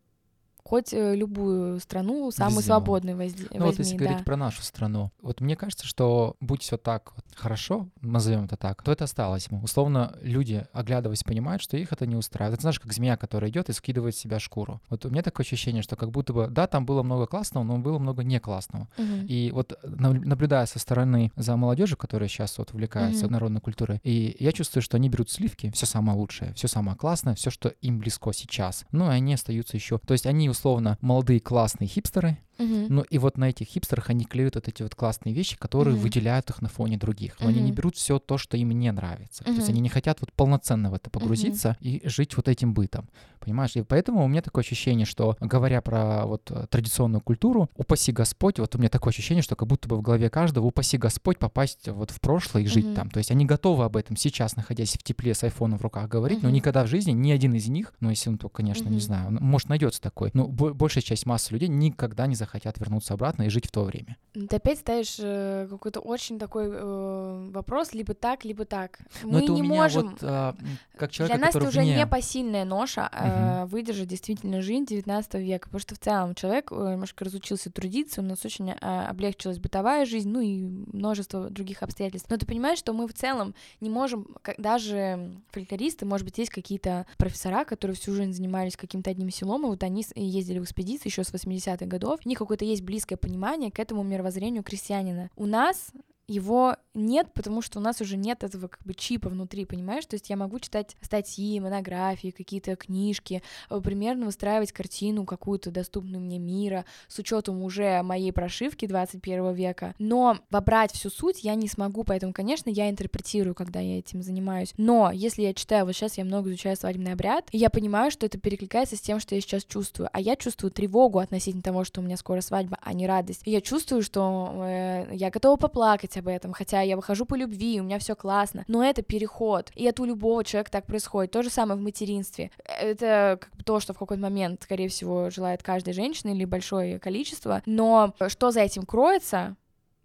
[0.67, 2.67] хоть э, любую страну, самую Везде.
[2.67, 3.47] свободную возьми.
[3.53, 4.05] Ну вот если да.
[4.05, 8.57] говорить про нашу страну, вот мне кажется, что будь все так вот хорошо, назовем это
[8.57, 9.63] так, то это осталось ему.
[9.63, 12.55] Условно, люди, оглядываясь, понимают, что их это не устраивает.
[12.55, 14.81] Это знаешь, как змея, которая идет и скидывает с себя шкуру.
[14.89, 17.79] Вот у меня такое ощущение, что как будто бы, да, там было много классного, но
[17.79, 18.89] было много не классного.
[18.99, 19.27] Угу.
[19.29, 23.33] И вот наблюдая со стороны за молодежью, которая сейчас вот увлекается угу.
[23.33, 27.37] народной культурой, и я чувствую, что они берут сливки, все самое лучшее, все самое классное,
[27.37, 28.85] все, что им близко сейчас.
[28.91, 29.99] Ну, и они остаются еще.
[29.99, 32.87] То есть они условно молодые классные хипстеры, Uh-huh.
[32.89, 36.01] Ну и вот на этих хипстерах они клеют вот эти вот классные вещи, которые uh-huh.
[36.01, 37.37] выделяют их на фоне других.
[37.41, 37.51] Но uh-huh.
[37.51, 39.45] они не берут все то, что им не нравится.
[39.45, 39.53] Uh-huh.
[39.53, 41.89] То есть они не хотят вот полноценно в это погрузиться uh-huh.
[41.89, 43.09] и жить вот этим бытом.
[43.41, 43.77] Понимаешь?
[43.77, 48.59] И поэтому у меня такое ощущение, что говоря про вот э, традиционную культуру, упаси Господь,
[48.59, 51.89] вот у меня такое ощущение, что как будто бы в голове каждого упаси Господь попасть
[51.89, 52.95] вот в прошлое и жить uh-huh.
[52.95, 53.11] там.
[53.11, 56.39] То есть они готовы об этом сейчас, находясь в тепле с айфоном в руках, говорить,
[56.39, 56.45] uh-huh.
[56.45, 58.93] но никогда в жизни ни один из них, ну если он то, конечно, uh-huh.
[58.93, 62.46] не знаю, может найдется такой, но большая часть массы людей никогда не захотят
[62.79, 64.17] вернуться обратно и жить в то время.
[64.33, 68.99] Ты опять ставишь э, какой-то очень такой э, вопрос, либо так, либо так.
[69.23, 70.11] Но Мы это не у меня можем.
[70.11, 70.53] Вот, э,
[70.97, 71.99] как человек, Для нас это уже вне...
[71.99, 73.71] непосильная ноша э, угу.
[73.71, 78.25] выдержать действительно жизнь 19 века, потому что в целом человек э, немножко разучился трудиться, у
[78.25, 82.29] нас очень э, облегчилась бытовая жизнь, ну и множество других обстоятельств.
[82.31, 87.07] Но ты понимаешь, что мы в целом не можем, даже фольклористы, может быть, есть какие-то
[87.17, 91.25] профессора, которые всю жизнь занимались каким-то одним селом, и вот они ездили в экспедиции еще
[91.25, 95.31] с 80-х годов, у них какое-то есть близкое понимание к этому мировоззрению крестьянина.
[95.37, 95.93] У нас
[96.29, 100.07] его нет, потому что у нас уже нет этого как бы чипа внутри, понимаешь?
[100.07, 106.21] То есть я могу читать статьи, монографии, какие-то книжки, э, примерно выстраивать картину какую-то доступную
[106.21, 111.69] мне мира с учетом уже моей прошивки 21 века, но вобрать всю суть я не
[111.69, 114.73] смогу, поэтому, конечно, я интерпретирую, когда я этим занимаюсь.
[114.77, 118.27] Но если я читаю, вот сейчас я много изучаю свадебный обряд, и я понимаю, что
[118.27, 122.01] это перекликается с тем, что я сейчас чувствую, а я чувствую тревогу относительно того, что
[122.01, 123.43] у меня скоро свадьба, а не радость.
[123.45, 127.81] И я чувствую, что э, я готова поплакать, об этом, хотя я выхожу по любви,
[127.81, 131.33] у меня все классно, но это переход, и это у любого человека так происходит.
[131.33, 132.51] То же самое в материнстве.
[132.65, 136.99] Это как бы то, что в какой-то момент, скорее всего, желает каждая женщина или большое
[136.99, 139.57] количество, но что за этим кроется,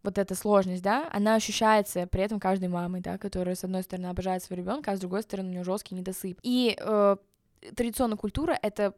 [0.04, 4.08] вот эта сложность, да, она ощущается при этом каждой мамой, да, которая, с одной стороны,
[4.08, 6.40] обожает своего ребенка, а с другой стороны, у нее жесткий недосып.
[6.42, 7.16] И э,
[7.76, 8.96] традиционная культура— это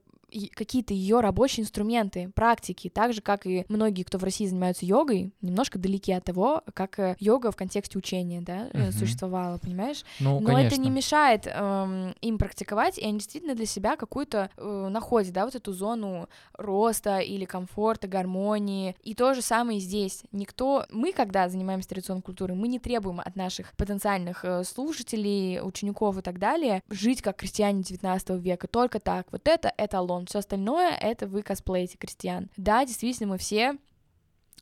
[0.56, 5.32] какие-то ее рабочие инструменты, практики, так же, как и многие, кто в России занимаются йогой,
[5.42, 8.92] немножко далеки от того, как э, йога в контексте учения, да, угу.
[8.92, 10.04] существовала, понимаешь?
[10.20, 10.68] Ну, Но конечно.
[10.68, 15.46] это не мешает эм, им практиковать, и они действительно для себя какую-то э, находят, да,
[15.46, 18.96] вот эту зону роста или комфорта, гармонии.
[19.04, 20.24] И то же самое здесь.
[20.32, 26.18] Никто, мы, когда занимаемся традиционной культурой, мы не требуем от наших потенциальных э, слушателей, учеников
[26.18, 28.68] и так далее жить как крестьяне 19 века.
[28.68, 29.28] Только так.
[29.32, 32.50] Вот это эталон все остальное— это вы косплеите крестьян.
[32.58, 33.78] Да, действительно, мы все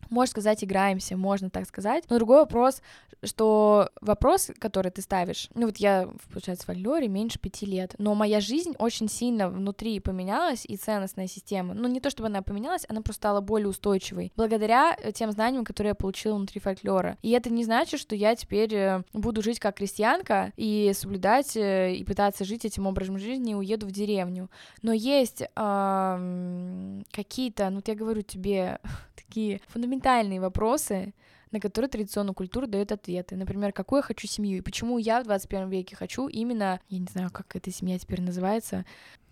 [0.10, 2.04] можно сказать, играемся, можно так сказать.
[2.10, 2.82] Но другой вопрос,
[3.24, 8.16] что вопрос, который ты ставишь, ну вот я, получается, в фольклоре меньше пяти лет, но
[8.16, 12.86] моя жизнь очень сильно внутри поменялась, и ценностная система, ну не то чтобы она поменялась,
[12.90, 17.18] она просто стала более устойчивой, благодаря э, тем знаниям, которые я получила внутри фольклора.
[17.22, 21.94] И это не значит, что я теперь э, буду жить как крестьянка и соблюдать э,
[21.94, 24.50] и пытаться жить этим образом жизни и уеду в деревню.
[24.82, 28.80] Но есть э, какие-то, ну вот я говорю тебе,
[29.16, 29.91] такие фундаментальные
[30.40, 31.14] вопросы,
[31.52, 33.36] на которые традиционная культура дает ответы.
[33.36, 37.08] Например, какую я хочу семью и почему я в 21 веке хочу именно, я не
[37.12, 38.86] знаю, как эта семья теперь называется,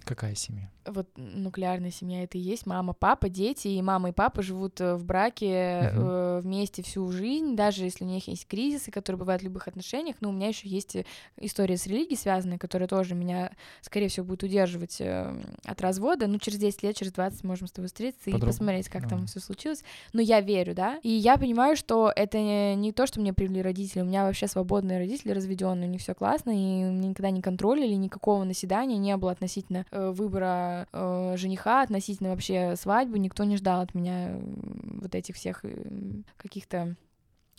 [0.06, 0.70] Какая семья?
[0.86, 4.96] Вот нуклеарная семья это и есть мама, папа, дети, и мама и папа живут э,
[4.96, 6.02] в браке угу.
[6.02, 10.16] э, вместе всю жизнь, даже если у них есть кризисы, которые бывают в любых отношениях.
[10.22, 11.06] Но у меня еще есть э,
[11.38, 16.28] история с религией связанная, которая тоже меня, скорее всего, будет удерживать э, от развода.
[16.28, 18.44] Ну, через 10 лет, через 20 можем с тобой встретиться Подруг...
[18.44, 19.10] и посмотреть, как ну.
[19.10, 19.84] там все случилось.
[20.14, 21.00] Но я верю, да.
[21.04, 22.40] И я понимаю, что это
[22.76, 24.02] не то, что мне привели родители.
[24.02, 28.44] У меня вообще свободные родители, разведенные, у них все классно, и никогда не контролили, никакого
[28.44, 34.40] наседания не было относительно выбора э, жениха, относительно вообще свадьбы, никто не ждал от меня
[34.40, 36.96] вот этих всех э, каких-то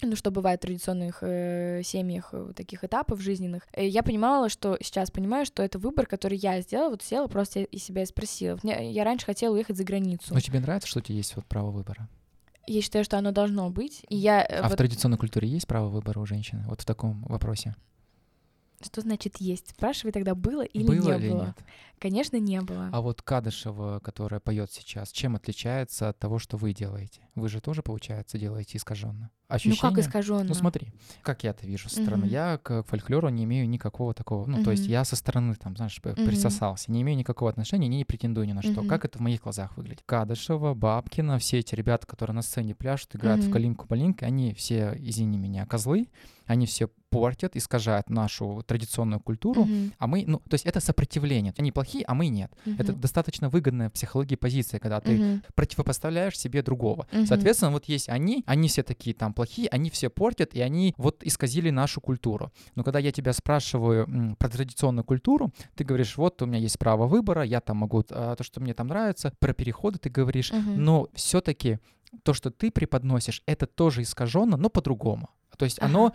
[0.03, 4.79] ну, что бывает в традиционных э, семьях э, таких этапов жизненных, э, я понимала, что
[4.81, 8.59] сейчас понимаю, что это выбор, который я сделала, вот села просто и себя спросила.
[8.63, 10.33] Мне, я раньше хотела уехать за границу.
[10.33, 12.09] Но тебе нравится, что у тебя есть вот право выбора?
[12.67, 14.05] Я считаю, что оно должно быть.
[14.09, 16.65] И я, э, А в вот, традиционной культуре есть право выбора у женщины?
[16.69, 17.75] Вот в таком вопросе.
[18.83, 19.71] Что значит есть?
[19.77, 21.45] Спрашивай тогда, было или Было не или было?
[21.47, 21.59] нет?
[21.99, 22.89] Конечно, не было.
[22.93, 27.21] А вот Кадышева, которая поет сейчас, чем отличается от того, что вы делаете?
[27.35, 29.25] Вы же тоже, получается, делаете искаженно.
[29.25, 29.81] ну Ощущение?
[29.95, 30.45] как искаженно?
[30.45, 30.89] Ну смотри,
[31.21, 32.25] как я это вижу со стороны.
[32.25, 32.33] Мгм.
[32.33, 36.01] Я к фольклору не имею никакого такого, ну то есть я со стороны там, знаешь,
[36.03, 36.15] Мгм.
[36.15, 38.81] присосался, не имею никакого отношения, не претендую ни на что.
[38.81, 38.89] Мгм.
[38.89, 40.03] Как это в моих глазах выглядит?
[40.07, 43.53] Кадышева, Бабкина, все эти ребята, которые на сцене пляшут, играют в Мгм.
[43.53, 46.09] калинку-малинку, они все, извини меня, козлы,
[46.51, 49.93] они все портят, искажают нашу традиционную культуру, Мгм.
[49.99, 51.53] а мы, ну, то есть это сопротивление.
[51.59, 52.53] Они плохие, а мы нет.
[52.79, 53.01] Это Мгм.
[53.01, 55.43] достаточно выгодная психология позиция, когда ты Мгм.
[55.55, 57.07] противопоставляешь себе другого.
[57.13, 57.27] Мгм.
[57.27, 61.23] Соответственно, вот есть они, они все такие там плохие, они все портят, и они вот
[61.25, 62.51] исказили нашу культуру.
[62.75, 66.79] Но когда я тебя спрашиваю м, про традиционную культуру, ты говоришь, вот у меня есть
[66.79, 70.53] право выбора, я там могу а, то, что мне там нравится, про переходы ты говоришь,
[70.53, 70.85] Мгм.
[70.85, 71.79] но все-таки
[72.23, 75.29] то, что ты преподносишь, это тоже искаженно, но по-другому.
[75.59, 76.13] То есть оно,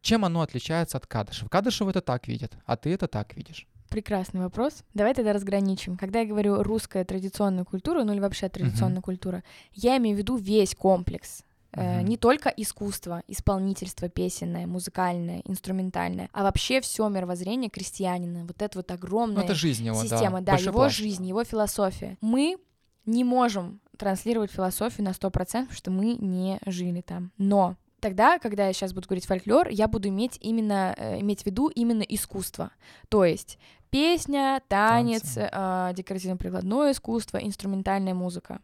[0.00, 1.48] чем оно отличается от Кадышева?
[1.48, 3.66] Кадышев это так видит, а ты это так видишь.
[3.88, 4.82] Прекрасный вопрос.
[4.94, 5.96] Давай тогда разграничим.
[5.96, 10.36] Когда я говорю русская традиционная культура, ну или вообще традиционная культура, я имею в виду
[10.36, 11.42] весь комплекс.
[11.72, 12.08] Э, Мгм.
[12.08, 18.44] Не только искусство, исполнительство песенное, музыкальное, инструментальное, а вообще все мировоззрение крестьянина.
[18.46, 20.56] Вот это вот Ну, огромная это жизнь его, система, да.
[20.56, 20.96] да, его пласт.
[20.96, 22.16] жизнь, его философия.
[22.20, 22.56] Мы
[23.04, 25.30] не можем транслировать философию на 100%,
[25.66, 27.30] потому что мы не жили там.
[27.38, 31.46] Но тогда, когда я сейчас буду говорить фольклор, я буду иметь именно э, иметь в
[31.46, 32.70] виду именно искусство.
[33.08, 33.58] То есть
[33.90, 35.50] песня, танец, Танцы.
[35.52, 38.60] э, декоративно-прикладное искусство, инструментальная музыка.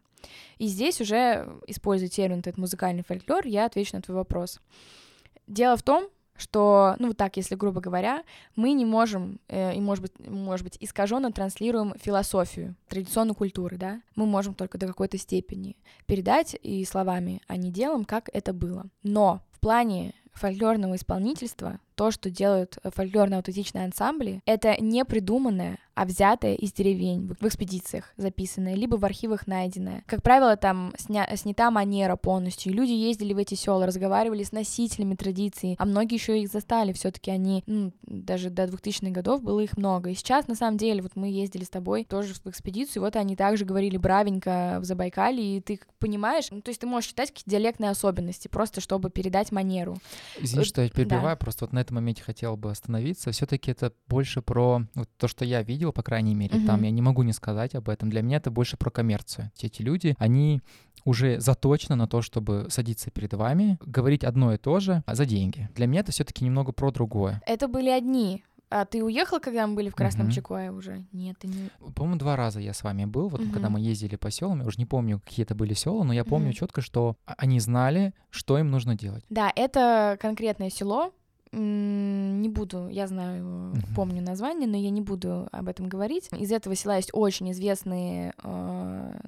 [0.59, 4.61] И здесь уже, используя термин этот музыкальный фольклор, я отвечу на твой вопрос.
[5.49, 8.23] Дело в том, что, ну так, если грубо говоря,
[8.57, 14.01] мы не можем, э, и может быть, может быть, искаженно транслируем философию, традиционную культуру, да,
[14.17, 18.87] мы можем только до какой-то степени передать и словами, а не делом, как это было.
[19.03, 26.05] Но в плане фольклорного исполнительства то, что делают э, фольклорно-аутентичные ансамбли, это не придуманное, а
[26.05, 30.05] взятое из деревень в экспедициях записанное, либо в архивах найденное.
[30.07, 32.73] Как правило, там сня- снята манера полностью.
[32.73, 36.93] и Люди ездили в эти села, разговаривали с носителями традиций, а многие еще их застали.
[36.93, 40.11] Все-таки они, ну, даже до 2000-х годов было их много.
[40.11, 43.37] И сейчас, на самом деле, вот мы ездили с тобой тоже в экспедицию, вот они
[43.37, 47.51] также говорили бравенько в Забайкале, и ты понимаешь, ну, то есть ты можешь считать какие-то
[47.51, 49.99] диалектные особенности, просто чтобы передать манеру.
[50.41, 50.95] Извини, Э, что я да.
[50.95, 53.31] перебиваю, просто вот на этом моменте хотел бы остановиться.
[53.33, 56.85] Все-таки это больше про вот то, что я видел, по крайней мере, там Мгм.
[56.85, 58.11] я не могу не сказать об этом.
[58.11, 59.51] Для меня это больше про коммерцию.
[59.61, 60.61] Эти люди, они
[61.05, 65.25] уже заточены на то, чтобы садиться перед вами, говорить одно и то же а за
[65.27, 65.69] деньги.
[65.75, 67.43] Для меня это все-таки немного про другое.
[67.47, 68.45] Это были одни.
[68.75, 70.33] А ты уехал, когда мы были в Красном Мгм.
[70.35, 71.05] Чекое уже?
[71.13, 71.69] Нет, ты не...
[71.95, 73.73] По-моему, два раза я с вами был, вот когда Мгм.
[73.75, 76.47] мы ездили по селам, я уже не помню, какие это были села, но я помню
[76.49, 76.55] Мгм.
[76.55, 79.25] четко, что а- они знали, что им нужно делать.
[79.29, 81.13] Да, это конкретное село.
[81.53, 86.29] Не буду, я знаю, помню название, но я не буду об этом говорить.
[86.33, 89.21] Из этого села есть очень известные э,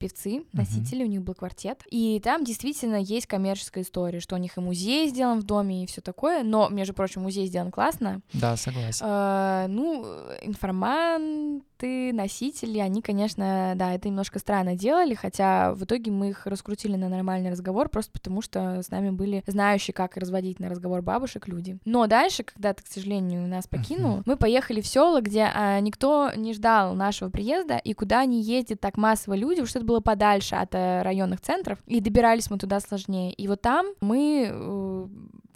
[0.00, 1.82] певцы, носители, у них был квартет.
[1.90, 5.86] И там действительно есть коммерческая история, что у них и музей сделан в доме, и
[5.86, 6.42] все такое.
[6.42, 8.22] Но, между прочим, музей сделан классно.
[8.32, 9.04] Да, согласен.
[9.06, 10.04] Э, ну,
[10.42, 16.96] информанты, носители, они, конечно, да, это немножко странно делали, хотя в итоге мы их раскрутили
[16.96, 21.48] на нормальный разговор, просто потому что с нами были знающие, как разводить на разговор бабушек
[21.48, 21.78] люди.
[21.84, 24.22] Но дальше, когда ты, к сожалению, нас покинул, Мгм.
[24.26, 28.80] мы поехали в село, где а, никто не ждал нашего приезда, и куда не ездят
[28.80, 32.80] так массово люди, что это было подальше от э, районных центров, и добирались мы туда
[32.80, 33.32] сложнее.
[33.32, 35.06] И вот там мы э,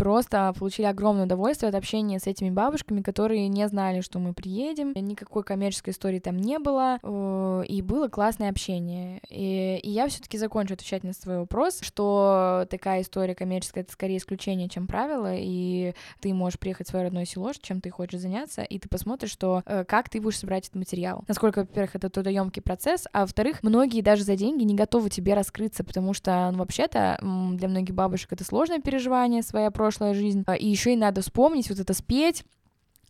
[0.05, 4.93] просто получили огромное удовольствие от общения с этими бабушками, которые не знали, что мы приедем,
[4.95, 9.23] никакой коммерческой истории там не было, э, и было классное общение.
[9.31, 14.19] И, и я все-таки закончу отвечать на свой вопрос, что такая история коммерческая это скорее
[14.19, 18.61] исключение, чем правило, и ты можешь приехать в свое родное село, чем ты хочешь заняться,
[18.61, 21.25] и ты посмотришь, что э, как ты будешь собирать этот материал.
[21.29, 25.83] Насколько, во-первых, это трудоемкий процесс, а во-вторых, многие даже за деньги не готовы тебе раскрыться,
[25.83, 30.67] потому что, ну, вообще-то, для многих бабушек это сложное переживание, своя прошлая жизнь, а, и
[30.67, 32.45] еще и надо вспомнить, вот это спеть,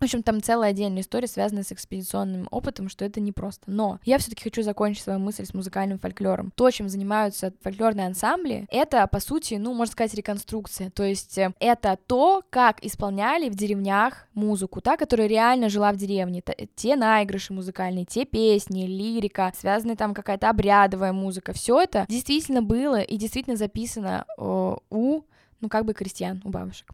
[0.00, 3.70] в общем, там целая отдельная история, связанная с экспедиционным опытом, что это непросто.
[3.70, 6.52] Но я все-таки хочу закончить свою мысль с музыкальным фольклором.
[6.56, 10.90] То, чем занимаются фольклорные ансамбли, это, по сути, ну, можно сказать, реконструкция.
[10.90, 15.96] То есть э, это то, как исполняли в деревнях музыку, та, которая реально жила в
[15.96, 16.42] деревне.
[16.42, 21.52] Т- Те наигрыши музыкальные, те песни, лирика, связанная там какая-то обрядовая музыка.
[21.52, 25.22] Все это действительно было и действительно записано э, у
[25.64, 26.92] ну, как бы крестьян у бабушек.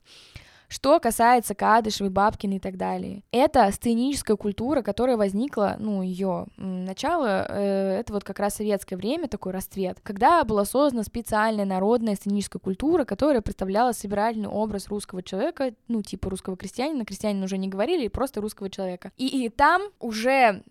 [0.70, 7.44] Что касается Кадышевой, Бабкиной и так далее, это сценическая культура, которая возникла, ну, ее начало,
[7.48, 12.60] э, это вот как раз советское время, такой расцвет, когда была создана специальная народная сценическая
[12.60, 18.06] культура, которая представляла собирательный образ русского человека, ну, типа русского крестьянина, крестьянин уже не говорили,
[18.06, 19.10] просто русского человека.
[19.16, 20.62] И, и там уже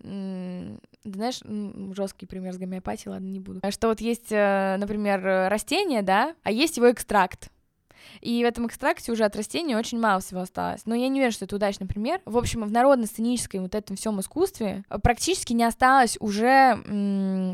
[1.04, 1.40] знаешь,
[1.94, 3.60] жесткий пример с гомеопатией, ладно, не буду.
[3.70, 7.50] Что вот есть, э, например, растение, да, а есть его экстракт.
[8.20, 10.82] И в этом экстракте уже от растения очень мало всего осталось.
[10.86, 12.20] Но я не уверена, что это удачный пример.
[12.24, 16.80] В общем, в народно-сценическом вот этом всем искусстве э, практически не осталось уже...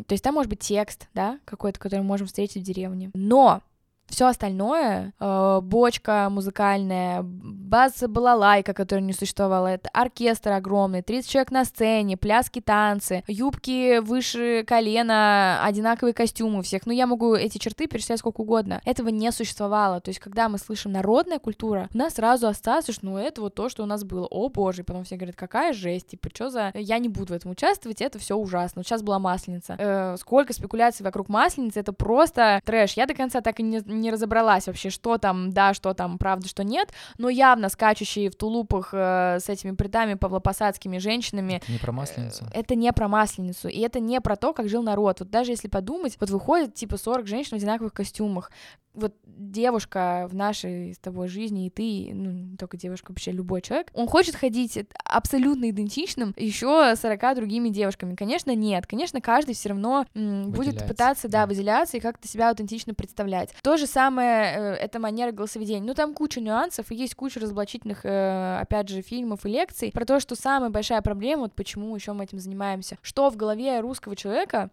[0.07, 3.11] То есть там может быть текст, да, какой-то, который мы можем встретить в деревне.
[3.15, 3.63] Но
[4.09, 11.65] все остальное, э, бочка музыкальная, бас-балалайка, которая не существовала, это оркестр огромный, 30 человек на
[11.65, 16.87] сцене, пляски, танцы, юбки выше колена, одинаковые костюмы у всех.
[16.87, 18.81] Ну, я могу эти черты перечислять сколько угодно.
[18.85, 20.01] Этого не существовало.
[20.01, 23.55] То есть, когда мы слышим народная культура, у нас сразу остается, что ну, это вот
[23.55, 24.27] то, что у нас было.
[24.27, 24.83] О, боже.
[24.83, 26.71] И потом все говорят, какая жесть, типа, что за...
[26.75, 28.83] Я не буду в этом участвовать, это все ужасно.
[28.83, 29.77] Сейчас была масленица.
[29.79, 32.93] Э, сколько спекуляций вокруг масленицы, это просто трэш.
[32.93, 36.49] Я до конца так и не не разобралась вообще, что там, да, что там, правда,
[36.49, 41.55] что нет, но явно скачущие в тулупах э, с этими притами павлопосадскими женщинами.
[41.63, 42.45] Это не про масленицу.
[42.45, 45.21] Э, это не про масленицу, и это не про то, как жил народ.
[45.21, 48.51] Вот даже если подумать, вот выходит типа 40 женщин в одинаковых костюмах,
[48.97, 53.61] вот девушка в нашей с тобой жизни, и ты, ну, не только девушка, вообще любой
[53.63, 58.15] человек, он хочет ходить абсолютно идентичным еще 40 другими девушками.
[58.15, 58.87] Конечно, нет.
[58.87, 63.55] Конечно, каждый все равно м, будет пытаться, да, выделяться и как-то себя аутентично представлять.
[63.63, 65.87] То же самое, э, это манера голосоведения.
[65.87, 70.05] Ну, там куча нюансов, и есть куча разоблачительных, э, опять же, фильмов и лекций про
[70.05, 74.17] то, что самая большая проблема, вот почему еще мы этим занимаемся, что в голове русского
[74.17, 74.71] человека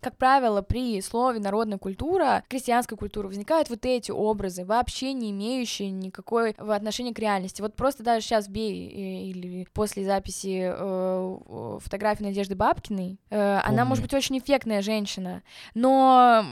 [0.00, 5.90] как правило, при слове народная культура, крестьянская культура, возникают вот эти образы, вообще не имеющие
[5.90, 7.62] никакой отношения к реальности.
[7.62, 14.04] Вот просто даже сейчас бей или после записи э, фотографии Надежды Бабкиной, э, она может
[14.04, 15.42] быть очень эффектная женщина,
[15.74, 16.44] но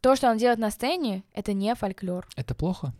[0.00, 2.26] то, что она делает на сцене, это не фольклор.
[2.36, 2.92] Это плохо?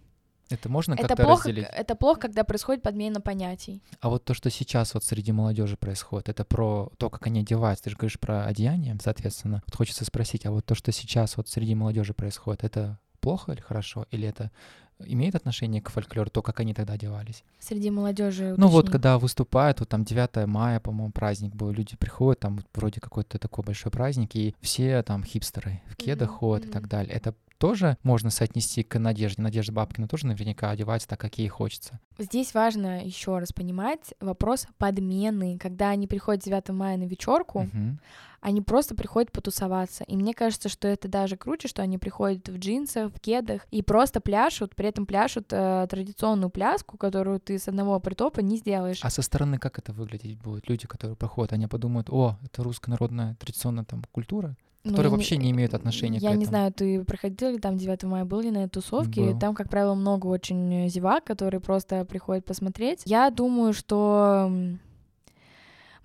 [0.49, 1.67] Это можно это как-то плохо, разделить?
[1.73, 3.83] Это плохо, когда происходит подмена понятий.
[4.01, 7.85] А вот то, что сейчас вот среди молодежи происходит, это про то, как они одеваются.
[7.85, 9.63] Ты же говоришь про одеяние, соответственно.
[9.67, 13.61] Вот хочется спросить, а вот то, что сейчас вот среди молодежи происходит, это плохо или
[13.61, 14.07] хорошо?
[14.13, 14.53] Или это
[15.01, 17.45] имеет отношение к фольклору, то, как они тогда одевались?
[17.59, 18.55] Среди молодежи.
[18.57, 23.01] Ну вот, когда выступают, вот там 9 мая, по-моему, праздник был, люди приходят, там вроде
[23.01, 26.39] какой-то такой большой праздник, и все там хипстеры в кедах mm-hmm.
[26.39, 26.71] ходят mm-hmm.
[26.71, 27.15] и так далее.
[27.15, 29.43] Это тоже можно соотнести к Надежде.
[29.43, 32.01] Надежда Бабкина тоже наверняка одевается так, как ей хочется.
[32.19, 35.59] Здесь важно еще раз понимать вопрос подмены.
[35.59, 37.99] Когда они приходят 9 мая на вечерку, угу.
[38.41, 40.05] они просто приходят потусоваться.
[40.05, 43.83] И мне кажется, что это даже круче, что они приходят в джинсах, в кедах и
[43.83, 49.01] просто пляшут, при этом пляшут э, традиционную пляску, которую ты с одного притопа не сделаешь.
[49.03, 50.69] А со стороны как это выглядеть будет?
[50.69, 54.57] Люди, которые проходят, они подумают, о, это русская народная традиционная там культура,
[54.87, 56.35] которые ну, вообще не, не имеют отношения я к этому.
[56.35, 59.33] Я не знаю, ты проходил ли там 9 мая, был ли на тусовке?
[59.33, 59.39] Был.
[59.39, 63.03] Там, как правило, много очень зевак, которые просто приходят посмотреть.
[63.05, 64.51] Я думаю, что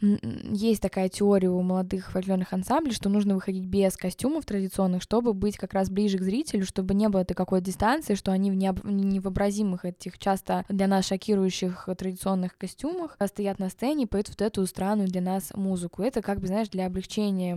[0.01, 5.57] есть такая теория у молодых фольклорных ансамблей, что нужно выходить без костюмов традиционных, чтобы быть
[5.57, 10.17] как раз ближе к зрителю, чтобы не было такой дистанции, что они в невообразимых этих
[10.17, 15.21] часто для нас шокирующих традиционных костюмах стоят на сцене и поют вот эту странную для
[15.21, 16.01] нас музыку.
[16.01, 17.55] Это как бы, знаешь, для облегчения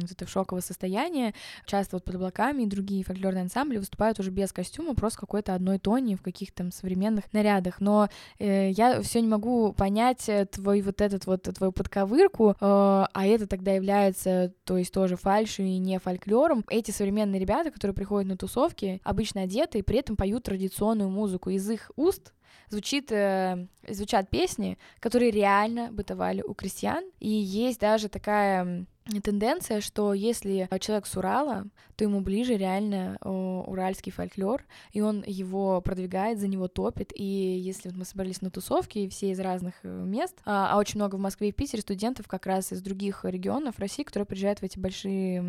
[0.00, 1.34] вот этого шокового состояния.
[1.66, 5.78] Часто вот под облаками и другие фольклорные ансамбли выступают уже без костюма, просто какой-то одной
[5.78, 7.80] тони в каких-то там современных нарядах.
[7.80, 12.54] Но э, я все не могу понять э, твой вот этот вот твой подковырку, э,
[12.60, 16.62] а это тогда является, то есть тоже фальшью и не фольклором.
[16.68, 21.48] Эти современные ребята, которые приходят на тусовки, обычно одеты и при этом поют традиционную музыку.
[21.48, 22.34] Из их уст
[22.68, 27.02] звучит, э, звучат песни, которые реально бытовали у крестьян.
[27.18, 28.84] И есть даже такая
[29.18, 35.80] тенденция, что если человек с Урала, то ему ближе реально уральский фольклор, и он его
[35.80, 37.12] продвигает, за него топит.
[37.14, 40.78] И если вот мы собрались на тусовке, и все из разных э, мест, а, а
[40.78, 44.60] очень много в Москве и Питере студентов как раз из других регионов России, которые приезжают
[44.60, 45.42] в эти большие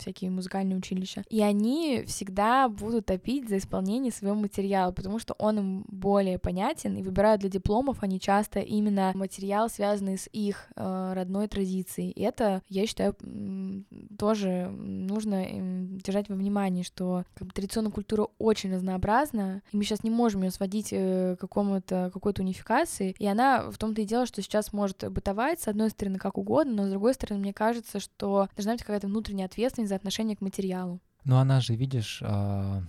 [0.00, 5.58] всякие музыкальные училища, и они всегда будут топить за исполнение своего материала, потому что он
[5.58, 11.12] им более понятен, и выбирают для дипломов они часто именно материал, связанный с их э,
[11.14, 12.10] родной традицией.
[12.10, 12.22] И
[12.68, 13.14] я считаю,
[14.18, 20.02] тоже нужно держать во внимании, что как бы, традиционная культура очень разнообразна, и мы сейчас
[20.02, 24.26] не можем ее сводить э, к какому-то какой-то унификации, и она в том-то и дело,
[24.26, 28.00] что сейчас может бытовать, с одной стороны, как угодно, но с другой стороны, мне кажется,
[28.00, 31.00] что должна быть какая-то внутренняя ответственность за отношение к материалу.
[31.24, 32.82] Ну, она же, видишь, а,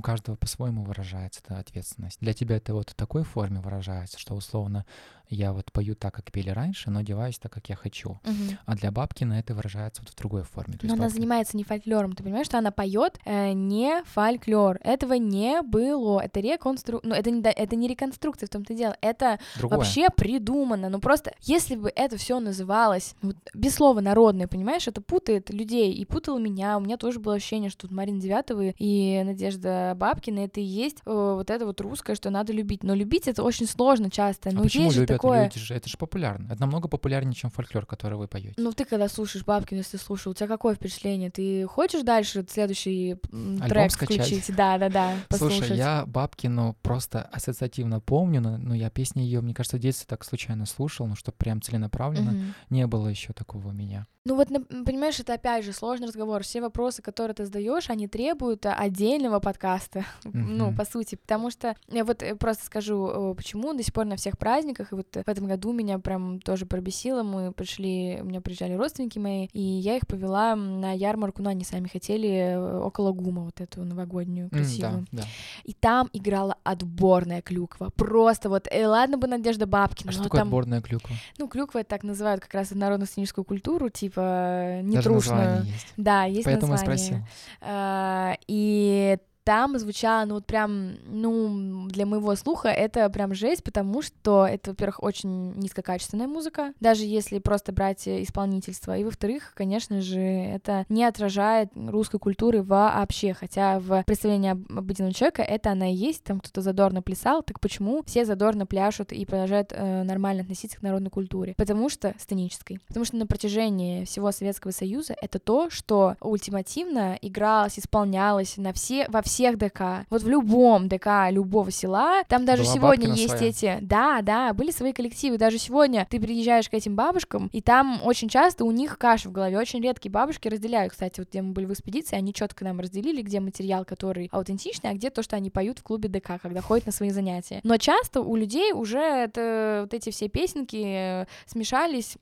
[0.00, 2.18] у каждого по-своему выражается эта ответственность.
[2.20, 4.86] Для тебя это вот в такой форме выражается, что условно
[5.30, 8.18] я вот пою так, как пели раньше, но одеваюсь так, как я хочу.
[8.24, 8.58] Мгм.
[8.66, 10.76] А для Бабкина это выражается вот в другой форме.
[10.76, 14.78] То Но она Бабкин- занимается не фольклором, ты понимаешь, что она поет э, не фольклор.
[14.82, 16.20] Этого не было.
[16.20, 17.00] Это реконстру...
[17.04, 18.96] Ну, это не, это не реконструкция в том-то дело.
[19.00, 19.78] Это другое.
[19.78, 20.88] вообще придумано.
[20.88, 25.92] Ну просто, если бы это все называлось вот, без слова народное, понимаешь, это путает людей
[25.92, 26.76] и путало меня.
[26.76, 30.98] У меня тоже было ощущение, что вот Марина Девятова и Надежда Бабкина это и есть
[31.06, 32.82] э, вот это вот русское, что надо любить.
[32.82, 34.50] Но любить это очень сложно часто.
[34.50, 35.44] А Но почему есть любят такое.
[35.44, 35.74] люди же?
[35.74, 36.52] Это же популярно.
[36.52, 38.54] Это намного популярнее, чем фольклор, который вы поете.
[38.56, 41.30] Ну, ты когда слушаешь Бабкину, если слушал, у тебя какое впечатление?
[41.30, 44.26] Ты хочешь дальше следующий Альбом трек скачать?
[44.26, 44.54] включить?
[44.54, 45.58] Да, да, да, послушать.
[45.58, 50.06] Слушай, я Бабкину просто ассоциативно помню, но, но я песни ее, мне кажется, в детстве
[50.08, 52.32] так случайно слушал, ну, что прям целенаправленно.
[52.32, 52.54] Мгм.
[52.70, 54.06] Не было еще такого у меня.
[54.26, 54.48] Ну вот,
[54.84, 56.42] понимаешь, это опять же сложный разговор.
[56.42, 60.04] Все вопросы, которые ты задаешь, они требуют а, отдельного подкаста.
[60.50, 60.76] Ну, Мгм.
[60.76, 64.16] по сути, потому что я вот э, просто скажу, э, почему до сих пор на
[64.16, 68.40] всех праздниках, и вот в этом году меня прям тоже пробесило, мы пришли, у меня
[68.40, 73.12] приезжали родственники мои, и я их повела на ярмарку, ну, они сами хотели, э, около
[73.12, 75.06] ГУМа, вот эту новогоднюю, красивую.
[75.12, 75.28] да, да.
[75.64, 77.90] И там играла отборная клюква.
[77.96, 81.14] Просто вот, э, ладно бы Надежда Бабкина, А что но такое там, отборная клюква?
[81.38, 85.38] ну, клюква это так называют как раз народно-сценическую культуру, типа Даже нетрушную.
[85.40, 85.86] название есть.
[85.96, 86.96] Да, есть Поэтому название.
[86.98, 87.24] спросил.
[87.60, 94.02] А, И там звучало, ну вот прям, ну, для моего слуха это прям жесть, потому
[94.02, 100.20] что это, во-первых, очень низкокачественная музыка, даже если просто брать исполнительство, и, во-вторых, конечно же,
[100.20, 105.94] это не отражает русской культуры вообще, хотя в представлении об- обыденного человека это она и
[105.94, 110.78] есть, там кто-то задорно плясал, так почему все задорно пляшут и продолжают э, нормально относиться
[110.78, 111.54] к народной культуре?
[111.56, 112.80] Потому что сценической.
[112.86, 119.06] Потому что на протяжении всего Советского Союза это то, что ультимативно игралось, исполнялось на все,
[119.08, 120.06] во всех ДК.
[120.10, 123.48] Вот в любом ДК любого села, там даже Была сегодня есть своя.
[123.48, 123.78] эти...
[123.80, 125.38] Да, да, были свои коллективы.
[125.38, 129.32] Даже сегодня ты приезжаешь к этим бабушкам, и там очень часто у них каша в
[129.32, 129.58] голове.
[129.58, 130.92] Очень редкие бабушки разделяют.
[130.92, 134.90] Кстати, вот где мы были в экспедиции, они четко нам разделили, где материал, который аутентичный,
[134.90, 137.60] а где то, что они поют в клубе ДК, когда ходят на свои занятия.
[137.62, 142.16] Но часто у людей уже это, вот эти все песенки э, смешались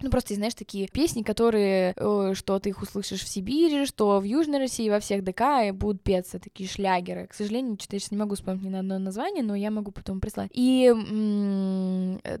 [0.00, 4.24] ну, просто, знаешь, такие песни, которые, э, что ты их услышишь в Сибири, что в
[4.24, 7.26] Южной России, во всех ДК и будут петься, такие шлягеры.
[7.26, 9.90] К сожалению, что-то я сейчас не могу вспомнить ни на одно название, но я могу
[9.90, 10.50] потом прислать.
[10.54, 12.38] И м, э,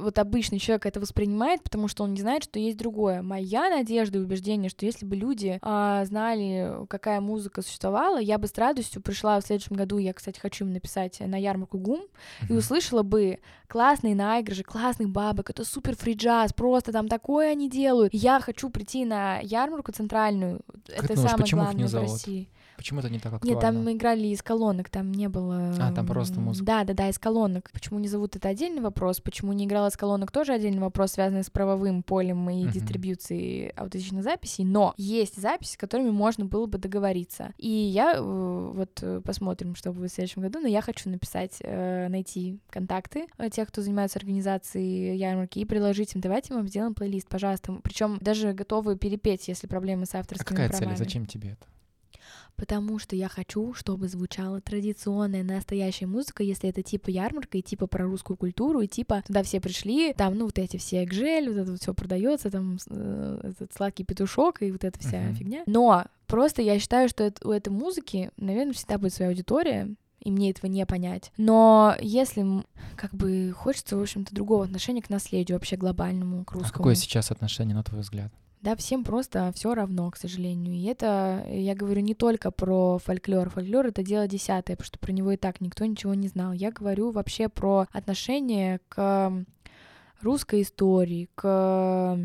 [0.00, 3.22] вот обычный человек это воспринимает, потому что он не знает, что есть другое.
[3.22, 8.46] Моя надежда и убеждение, что если бы люди а, знали, какая музыка существовала, я бы
[8.46, 12.02] с радостью пришла в следующем году, я, кстати, хочу им написать на ярмарку ГУМ,
[12.48, 13.38] и услышала бы
[13.68, 18.14] классные наигрыши, классных бабок, это супер фриджаз, просто там такое они делают.
[18.14, 21.94] Я хочу прийти на ярмарку центральную, Как это думаешь, самое главное в?
[21.94, 22.48] России.
[22.76, 23.60] Почему это не так Нет, актуально?
[23.60, 25.74] там мы играли из колонок, там не было...
[25.80, 26.66] А, там просто музыка.
[26.66, 27.70] Да, да, да, из колонок.
[27.72, 29.20] Почему не зовут, это отдельный вопрос.
[29.20, 32.72] Почему не играла из колонок, тоже отдельный вопрос, связанный с правовым полем и Мгм.
[32.72, 34.64] дистрибьюцией аутентичных записей.
[34.64, 37.52] Но есть записи, с которыми можно было бы договориться.
[37.58, 38.20] И я э,
[38.74, 43.26] вот э, посмотрим, что будет в следующем году, но я хочу написать, э, найти контакты
[43.52, 47.78] тех, кто занимается организацией ярмарки, и предложить им, давайте мы сделаем плейлист, пожалуйста.
[47.82, 50.78] Причем даже готовы перепеть, если проблемы с А авторскими какая цель?
[50.78, 50.96] правами.
[50.96, 51.66] Зачем тебе это?
[52.56, 57.86] Потому что я хочу, чтобы звучала традиционная настоящая музыка, если это типа ярмарка и типа
[57.86, 61.58] про русскую культуру, и типа туда все пришли, там, ну, вот эти все экжель, вот
[61.58, 65.34] это вот все продается, там э, этот сладкий петушок и вот эта вся Мгм.
[65.34, 65.62] фигня.
[65.66, 70.30] Но просто я считаю, что это- у этой музыки, наверное, всегда будет своя аудитория, и
[70.30, 71.30] мне этого не понять.
[71.36, 72.44] Но если
[72.96, 76.72] как бы хочется, в общем-то, другого отношения к наследию вообще глобальному, к А русскому.
[76.72, 78.32] какое сейчас отношение, на твой взгляд?
[78.66, 80.74] Да, всем просто все равно, к сожалению.
[80.74, 83.48] И это, я говорю, не только про фольклор.
[83.48, 86.52] Фольклор— это дело десятое, потому что про него и так никто ничего не знал.
[86.52, 89.32] Я говорю вообще про отношение к
[90.20, 92.18] русской истории, к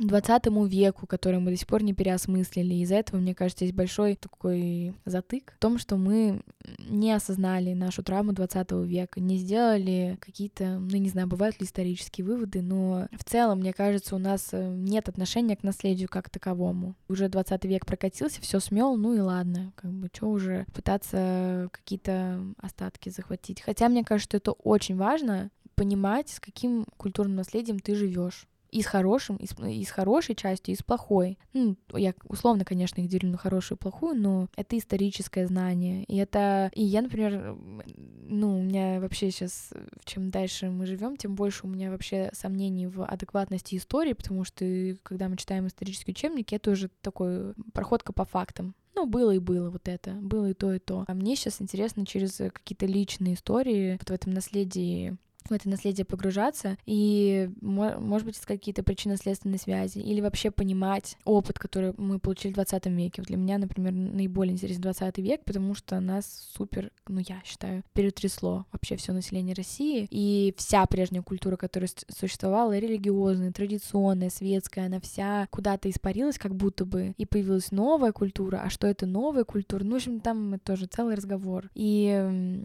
[0.00, 2.74] 20 веку, который мы до сих пор не переосмыслили.
[2.74, 6.42] Из-за этого, мне кажется, есть большой такой затык в том, что мы
[6.78, 12.24] не осознали нашу травму 20 века, не сделали какие-то, ну, не знаю, бывают ли исторические
[12.24, 16.96] выводы, но в целом, мне кажется, у нас э, нет отношения к наследию как таковому.
[17.08, 22.40] Уже 20 век прокатился, все смел, ну и ладно, как бы, что уже пытаться какие-то
[22.58, 23.60] остатки захватить.
[23.60, 28.82] Хотя мне кажется, что это очень важно понимать, с каким культурным наследием ты живешь и
[28.82, 31.38] с хорошим, и с, и с хорошей частью, и с плохой.
[31.52, 36.04] Ну, я условно, конечно, их делю на хорошую и плохую, но это историческое знание.
[36.04, 36.70] И это...
[36.74, 37.56] И я, например,
[37.96, 39.72] ну, у меня вообще сейчас,
[40.04, 44.64] чем дальше мы живем, тем больше у меня вообще сомнений в адекватности истории, потому что
[45.02, 48.74] когда мы читаем исторические учебники, это уже такой проходка по фактам.
[48.94, 51.04] ну, было и было вот это, было и то, и то.
[51.06, 55.16] А мне сейчас интересно через какие-то личные истории вот в этом наследии
[55.48, 61.94] в это наследие погружаться и, может быть, какие-то причинно-следственные связи, или вообще понимать опыт, который
[61.96, 63.22] мы получили в 20 веке.
[63.22, 68.66] Для меня, например, наиболее интересен 20 век, потому что нас супер, ну, я считаю, перетрясло
[68.72, 75.46] вообще все население России, и вся прежняя культура, которая существовала, религиозная, традиционная, светская, она вся
[75.50, 79.84] куда-то испарилась как будто бы, и появилась новая культура, а что это новая культура?
[79.84, 81.70] Ну, в общем, там тоже целый разговор.
[81.74, 82.60] И э,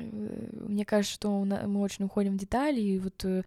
[0.00, 3.42] мне кажется, что мы очень уходим в детали, и вот э,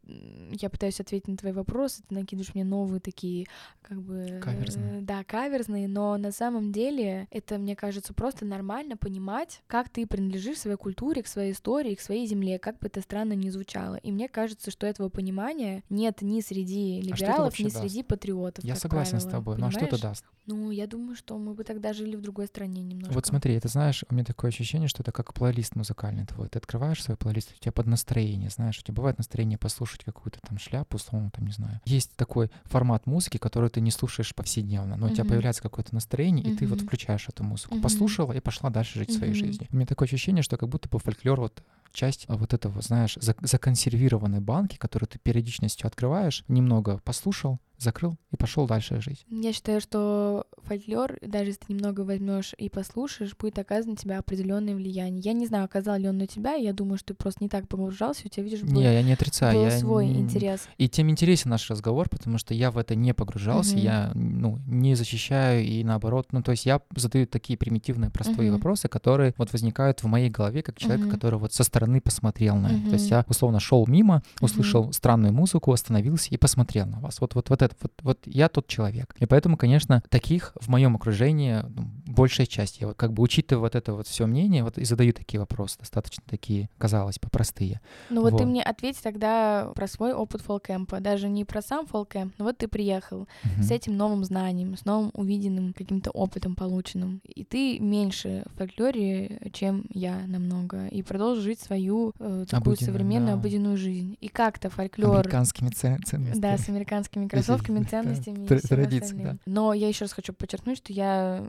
[0.51, 3.47] я пытаюсь ответить на твои вопросы, ты накидываешь мне новые такие,
[3.81, 4.39] как бы...
[4.41, 4.99] Каверзные.
[4.99, 10.05] Э, да, каверзные, но на самом деле это, мне кажется, просто нормально понимать, как ты
[10.07, 13.95] принадлежишь своей культуре, к своей истории, к своей земле, как бы это странно ни звучало.
[13.95, 17.79] И мне кажется, что этого понимания нет ни среди а либералов, а ни даст?
[17.79, 18.63] среди патриотов.
[18.63, 19.73] Я согласен правило, с тобой, понимаешь?
[19.73, 20.25] но а что это даст?
[20.45, 23.13] Ну, я думаю, что мы бы тогда жили в другой стране немножко.
[23.13, 26.49] Вот смотри, это знаешь, у меня такое ощущение, что это как плейлист музыкальный твой.
[26.49, 30.39] Ты открываешь свой плейлист, у тебя под настроение, знаешь, у тебя бывает настроение послушать какую-то
[30.41, 31.79] там шляпу, условно, там, не знаю.
[31.85, 36.45] Есть такой формат музыки, который ты не слушаешь повседневно, но у тебя появляется какое-то настроение,
[36.45, 37.79] и ты вот включаешь эту музыку.
[37.81, 39.67] Послушала и пошла дальше жить своей жизнью.
[39.71, 41.63] У меня такое ощущение, что как будто бы фольклор вот
[41.93, 48.65] часть вот этого, знаешь, законсервированной банки, которую ты периодичностью открываешь, немного послушал, закрыл и пошел
[48.65, 49.25] дальше жить.
[49.29, 54.19] Я считаю, что фольклор, даже если ты немного возьмешь и послушаешь, будет оказывать на тебя
[54.19, 55.21] определенное влияние.
[55.21, 57.67] Я не знаю, оказал ли он на тебя, я думаю, что ты просто не так
[57.67, 60.21] погружался, у тебя, видишь, был, не, я не отрицаю, был я свой не...
[60.21, 60.67] интерес.
[60.77, 63.81] И тем интересен наш разговор, потому что я в это не погружался, угу.
[63.81, 68.57] я ну, не защищаю и наоборот, ну то есть я задаю такие примитивные, простые угу.
[68.57, 71.13] вопросы, которые вот возникают в моей голове как человека, угу.
[71.13, 72.75] который вот со стороны посмотрел на это.
[72.75, 72.87] Угу.
[72.87, 74.93] То есть я условно шел мимо, услышал угу.
[74.93, 77.21] странную музыку, остановился и посмотрел на вас.
[77.21, 79.15] Вот вот вот это вот, вот я тот человек.
[79.19, 82.79] И поэтому, конечно, таких в моем окружении ну, большая часть.
[82.81, 85.79] Я вот как бы учитывая вот это вот все мнение, вот и задаю такие вопросы,
[85.79, 87.81] достаточно такие, казалось бы, простые.
[88.09, 91.85] Ну вот, вот ты мне ответь тогда про свой опыт фолкэмпа, даже не про сам
[91.85, 93.63] фолкэмп, но вот ты приехал угу.
[93.63, 99.51] с этим новым знанием, с новым увиденным каким-то опытом полученным, и ты меньше в фольклоре,
[99.53, 103.39] чем я намного, и продолжишь жить свою э, такую Обыденную, современную да.
[103.39, 104.17] обыденную жизнь.
[104.21, 105.17] И как-то фольклор...
[105.17, 106.31] Американскими ценностями.
[106.35, 109.39] Да, с американскими кроссовками, ценностями и всем остальным.
[109.45, 111.43] Но я еще раз хочу подчеркнуть, что я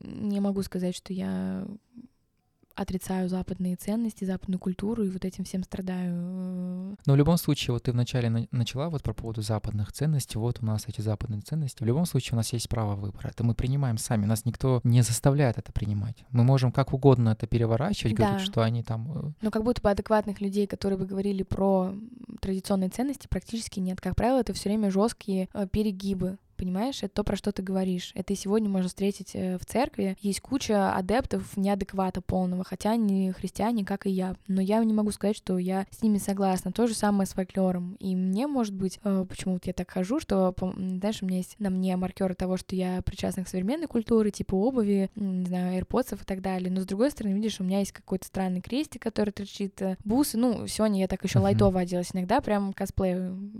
[0.00, 1.66] не могу сказать, что я
[2.74, 6.96] отрицаю западные ценности, западную культуру и вот этим всем страдаю.
[7.06, 10.58] Но в любом случае, вот ты вначале на- начала вот про поводу западных ценностей, вот
[10.62, 11.82] у нас эти западные ценности.
[11.82, 13.28] В любом случае у нас есть право выбора.
[13.28, 16.24] Это мы принимаем сами, нас никто не заставляет это принимать.
[16.30, 18.26] Мы можем как угодно это переворачивать, да.
[18.28, 19.12] говорить, что они там...
[19.28, 21.94] Э, Но как будто бы адекватных людей, которые бы говорили про
[22.40, 24.00] традиционные ценности, практически нет.
[24.00, 28.12] Как правило, это все время жесткие э, перегибы Понимаешь, это то, про что ты говоришь.
[28.14, 30.16] Это и сегодня можно встретить э, в церкви.
[30.20, 34.36] Есть куча адептов неадеквата полного, хотя они христиане, как и я.
[34.48, 36.72] Но я не могу сказать, что я с ними согласна.
[36.72, 37.96] То же самое с фольклором.
[38.00, 41.56] И мне, может быть, э, почему вот я так хожу, что, знаешь, у меня есть
[41.58, 46.20] на мне маркеры того, что я причастна к современной культуре, типа обуви, не знаю, AirPods
[46.20, 46.70] и так далее.
[46.70, 50.38] Но с другой стороны, видишь, у меня есть какой-то странный крестик, который торчит, э, бусы.
[50.38, 51.42] Ну, сегодня я так еще uh-huh.
[51.42, 53.14] лайтово оделась иногда, прям косплей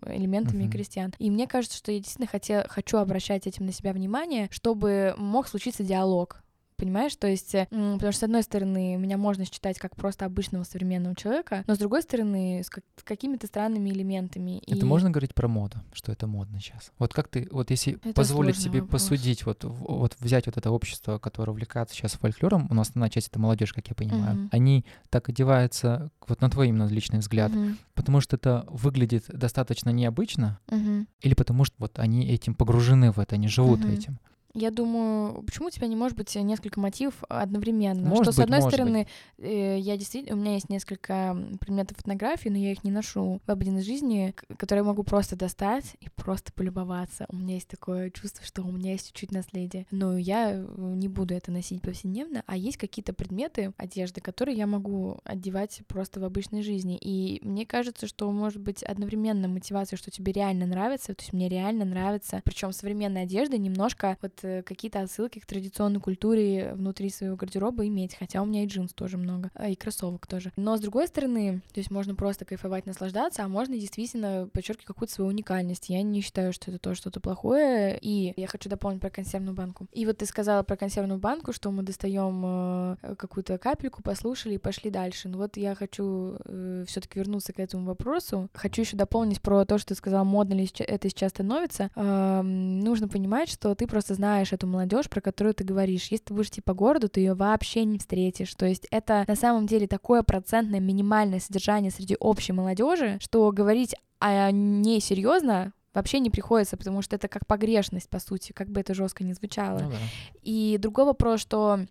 [0.06, 0.70] элементами uh-huh.
[0.70, 1.14] крестьян.
[1.18, 5.48] И мне кажется, что я действительно хотела, хочу обращать этим на себя внимание, чтобы мог
[5.48, 6.43] случиться диалог
[6.84, 7.16] понимаешь?
[7.16, 11.64] То есть, потому что, с одной стороны, меня можно считать как просто обычного современного человека,
[11.66, 14.62] но с другой стороны, с, как, с какими-то странными элементами.
[14.66, 14.84] Это и...
[14.84, 16.92] можно говорить про моду, что это модно сейчас?
[16.98, 19.02] Вот как ты, вот если это позволить себе вопрос.
[19.02, 23.28] посудить, вот, вот взять вот это общество, которое увлекается сейчас фольклором, у нас основная часть—
[23.30, 24.48] это молодежь, как я понимаю, uh-huh.
[24.52, 27.76] они так одеваются, вот на твой именно личный взгляд, uh-huh.
[27.94, 31.06] потому что это выглядит достаточно необычно, uh-huh.
[31.22, 33.94] или потому что вот они этим погружены в это, они живут uh-huh.
[33.94, 34.18] этим?
[34.54, 38.08] Я думаю, почему у тебя не может быть несколько мотивов одновременно?
[38.08, 39.46] Может что, быть, с одной стороны, быть.
[39.46, 43.50] Э, я действительно, у меня есть несколько предметов фотографии, но я их не ношу в
[43.50, 47.26] обыденной жизни, которые я могу просто достать и просто полюбоваться.
[47.30, 49.86] У меня есть такое чувство, что у меня есть чуть-чуть наследия.
[49.90, 54.68] Но я э, не буду это носить повседневно, а есть какие-то предметы одежды, которые я
[54.68, 56.96] могу одевать просто в обычной жизни.
[57.00, 61.48] И мне кажется, что может быть одновременно мотивация, что тебе реально нравится, то есть мне
[61.48, 62.40] реально нравится.
[62.44, 68.42] Причем современная одежда немножко вот какие-то отсылки к традиционной культуре внутри своего гардероба иметь, хотя
[68.42, 70.52] у меня и джинс тоже много, а, и кроссовок тоже.
[70.56, 75.14] Но с другой стороны, то есть можно просто кайфовать, наслаждаться, а можно действительно подчеркивать какую-то
[75.14, 75.88] свою уникальность.
[75.88, 79.86] Я не считаю, что это тоже что-то плохое, и я хочу дополнить про консервную банку.
[79.92, 84.58] И вот ты сказала про консервную банку, что мы достаем э, какую-то капельку, послушали и
[84.58, 85.28] пошли дальше.
[85.28, 88.48] Ну вот я хочу э, все-таки вернуться к этому вопросу.
[88.54, 91.90] Хочу еще дополнить про то, что ты сказала, модно ли это сейчас становится.
[91.94, 96.08] Э, нужно понимать, что ты просто знаешь знаешь эту молодежь, про которую ты говоришь.
[96.08, 98.52] Если ты будешь идти по городу, ты ее вообще не встретишь.
[98.56, 103.94] То есть это на самом деле такое процентное минимальное содержание среди общей молодежи, что говорить
[104.18, 108.80] о ней серьезно вообще не приходится, потому что это как погрешность, по сути, как бы
[108.80, 109.78] это жестко не звучало.
[109.78, 109.96] Ну да.
[110.42, 111.86] И другой вопрос, что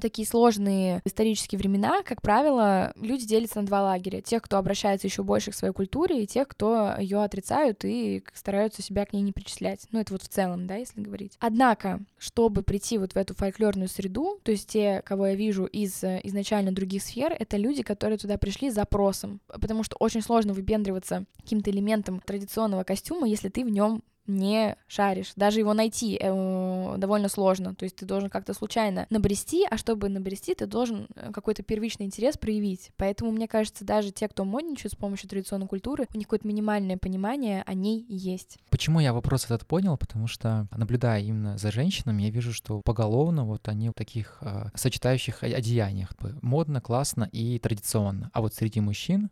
[0.00, 4.20] такие сложные исторические времена, как правило, люди делятся на два лагеря.
[4.20, 8.82] Тех, кто обращается еще больше к своей культуре, и тех, кто ее отрицают и стараются
[8.82, 9.86] себя к ней не причислять.
[9.92, 11.36] Ну, это вот в целом, да, если говорить.
[11.40, 16.02] Однако, чтобы прийти вот в эту фольклорную среду, то есть те, кого я вижу из
[16.02, 19.40] э, изначально других сфер, это люди, которые туда пришли с запросом.
[19.46, 25.32] Потому что очень сложно выпендриваться каким-то элементом традиционного костюма, если ты в нем не шаришь.
[25.36, 27.74] Даже его найти э, довольно сложно.
[27.74, 32.06] То есть ты должен как-то случайно набрести, а чтобы набрести, ты должен э, какой-то первичный
[32.06, 32.90] интерес проявить.
[32.96, 36.96] Поэтому, мне кажется, даже те, кто модничает с помощью традиционной культуры, у них какое-то минимальное
[36.96, 38.58] понимание о ней есть.
[38.70, 39.96] Почему я вопрос этот понял?
[39.96, 44.66] Потому что, наблюдая именно за женщинами, я вижу, что поголовно вот они в таких э,
[44.74, 46.12] сочетающих одеяниях.
[46.42, 48.30] Модно, классно и традиционно.
[48.32, 49.30] А вот среди мужчин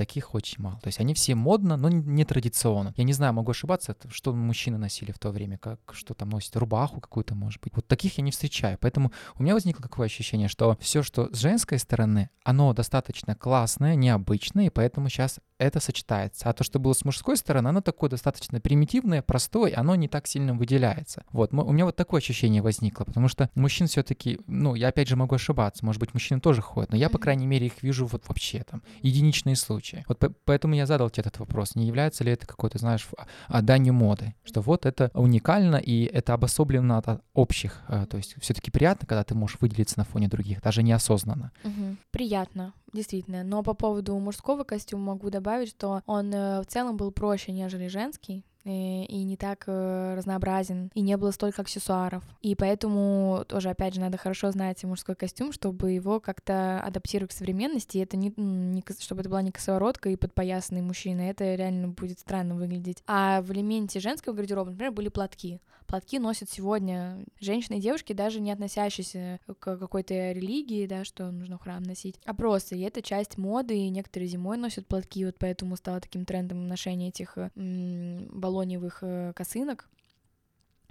[0.00, 0.80] таких очень мало.
[0.80, 2.94] То есть они все модно, но не традиционно.
[2.96, 6.56] Я не знаю, могу ошибаться, что мужчины носили в то время, как что там носят,
[6.56, 7.74] рубаху какую-то, может быть.
[7.76, 8.78] Вот таких я не встречаю.
[8.80, 13.94] Поэтому у меня возникло какое ощущение, что все, что с женской стороны, оно достаточно классное,
[13.94, 16.48] необычное, и поэтому сейчас это сочетается.
[16.48, 20.26] А то, что было с мужской стороны, оно такое достаточно примитивное, простое, оно не так
[20.26, 21.24] сильно выделяется.
[21.30, 25.16] Вот, у меня вот такое ощущение возникло, потому что мужчин все-таки, ну, я опять же
[25.16, 28.26] могу ошибаться, может быть, мужчины тоже ходят, но я, по крайней мере, их вижу вот
[28.28, 30.04] вообще там, единичные случаи.
[30.08, 31.74] Вот поэтому я задал тебе этот вопрос.
[31.74, 33.06] Не является ли это какой-то, знаешь,
[33.48, 34.34] а, данью моды?
[34.44, 37.82] Что вот это уникально и это обособлено от общих.
[37.88, 41.52] Э, то есть все таки приятно, когда ты можешь выделиться на фоне других, даже неосознанно.
[41.64, 41.96] Угу.
[42.10, 43.42] Приятно, действительно.
[43.42, 47.88] Но по поводу мужского костюма могу добавить, что он э, в целом был проще, нежели
[47.88, 48.44] женский.
[48.64, 52.22] Э, и не так э, разнообразен, и не было столько аксессуаров.
[52.42, 57.36] И поэтому тоже, опять же, надо хорошо знать мужской костюм, чтобы его как-то адаптировать к
[57.36, 61.88] современности, и это не, не чтобы это была не косоворотка и подпоясанный мужчина, это реально
[61.88, 63.02] будет странно выглядеть.
[63.06, 65.60] А в элементе женского гардероба, например, были платки.
[65.90, 71.58] Платки носят сегодня женщины и девушки, даже не относящиеся к какой-то религии, да, что нужно
[71.58, 75.74] храм носить, а просто, и это часть моды, и некоторые зимой носят платки, вот поэтому
[75.74, 79.88] стало таким трендом ношение этих м- балоневых э, косынок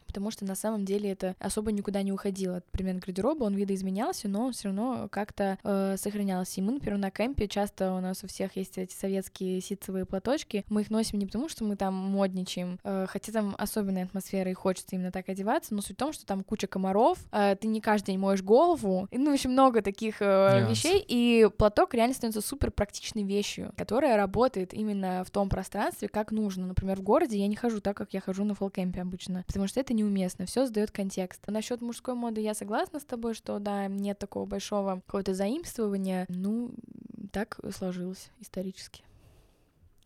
[0.10, 2.64] потому что на самом деле это особо никуда не уходило.
[2.72, 6.60] Примерно гардероба он видоизменялся, но он все равно как-то э, сохранялся.
[6.60, 10.66] И мы, например, на кемпе часто у нас у всех есть эти советские ситцевые платочки.
[10.68, 14.55] Мы их носим не потому, что мы там модничаем, э, хотя там особенная атмосфера и
[14.55, 17.80] хочется именно так одеваться, но суть в том, что там куча комаров, э, ты не
[17.80, 20.70] каждый день моешь голову, и, ну, общем, много таких э, yes.
[20.70, 26.32] вещей, и платок реально становится супер практичной вещью, которая работает именно в том пространстве, как
[26.32, 26.66] нужно.
[26.66, 29.80] Например, в городе я не хожу так, как я хожу на фолкемпе обычно, потому что
[29.80, 31.41] это неуместно, все сдает контекст.
[31.47, 36.26] Насчет мужской моды я согласна с тобой, что да, нет такого большого какого-то заимствования.
[36.30, 36.72] Ну,
[37.32, 39.04] так сложилось исторически.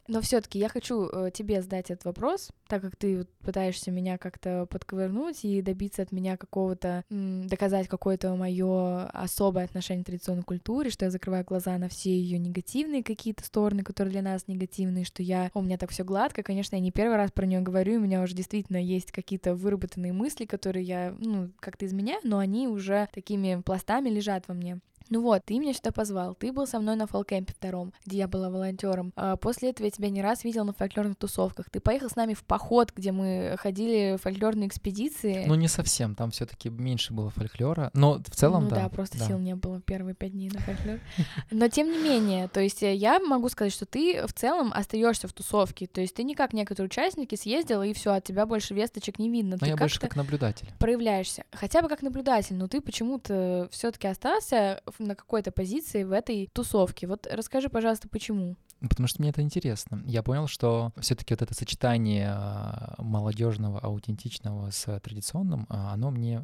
[0.08, 4.18] Но все-таки я хочу э, тебе задать этот вопрос, так как ты вот пытаешься меня
[4.18, 10.43] как-то подковырнуть и добиться от меня какого-то, м, доказать какое-то мое особое отношение к традиционной
[10.43, 15.06] культуре, что я закрываю глаза на все ее негативные какие-то стороны, которые для нас негативные,
[15.06, 16.43] что я у меня так все гладко.
[16.43, 20.12] Конечно, я не первый раз про нее говорю, у меня уже действительно есть какие-то выработанные
[20.12, 24.80] мысли, которые я ну как-то изменяю, но они уже такими пластами лежат во мне.
[25.10, 28.28] Ну вот, ты меня сюда позвал, ты был со мной на фолкемпе втором, где я
[28.28, 29.14] была волонтером.
[29.16, 31.70] А после этого я тебя не раз видел на фольклорных тусовках.
[31.70, 35.45] Ты поехал с нами в поход, где мы ходили в фольклорные экспедиции.
[35.47, 38.76] Ну не совсем, там все таки меньше было фольклора, но в целом ну, да.
[38.84, 39.28] да, просто да.
[39.28, 40.99] сил не было первые пять дней на фольклор.
[41.51, 45.28] Но тем не менее, то есть э, я могу сказать, что ты в целом остаешься
[45.28, 48.74] в тусовке, то есть ты не как некоторые участники съездил и все, от тебя больше
[48.74, 49.58] весточек не видно.
[49.60, 50.68] Но я больше как наблюдатель.
[50.80, 56.50] Проявляешься, хотя бы как наблюдатель, но ты почему-то все-таки остался на какой-то позиции в этой
[56.54, 57.08] тусовке.
[57.08, 58.56] Вот расскажи, пожалуйста, почему?
[58.80, 60.04] Потому что мне это интересно.
[60.06, 66.41] Я понял, что все-таки вот это сочетание а, молодежного, аутентичного с традиционным, а, оно мне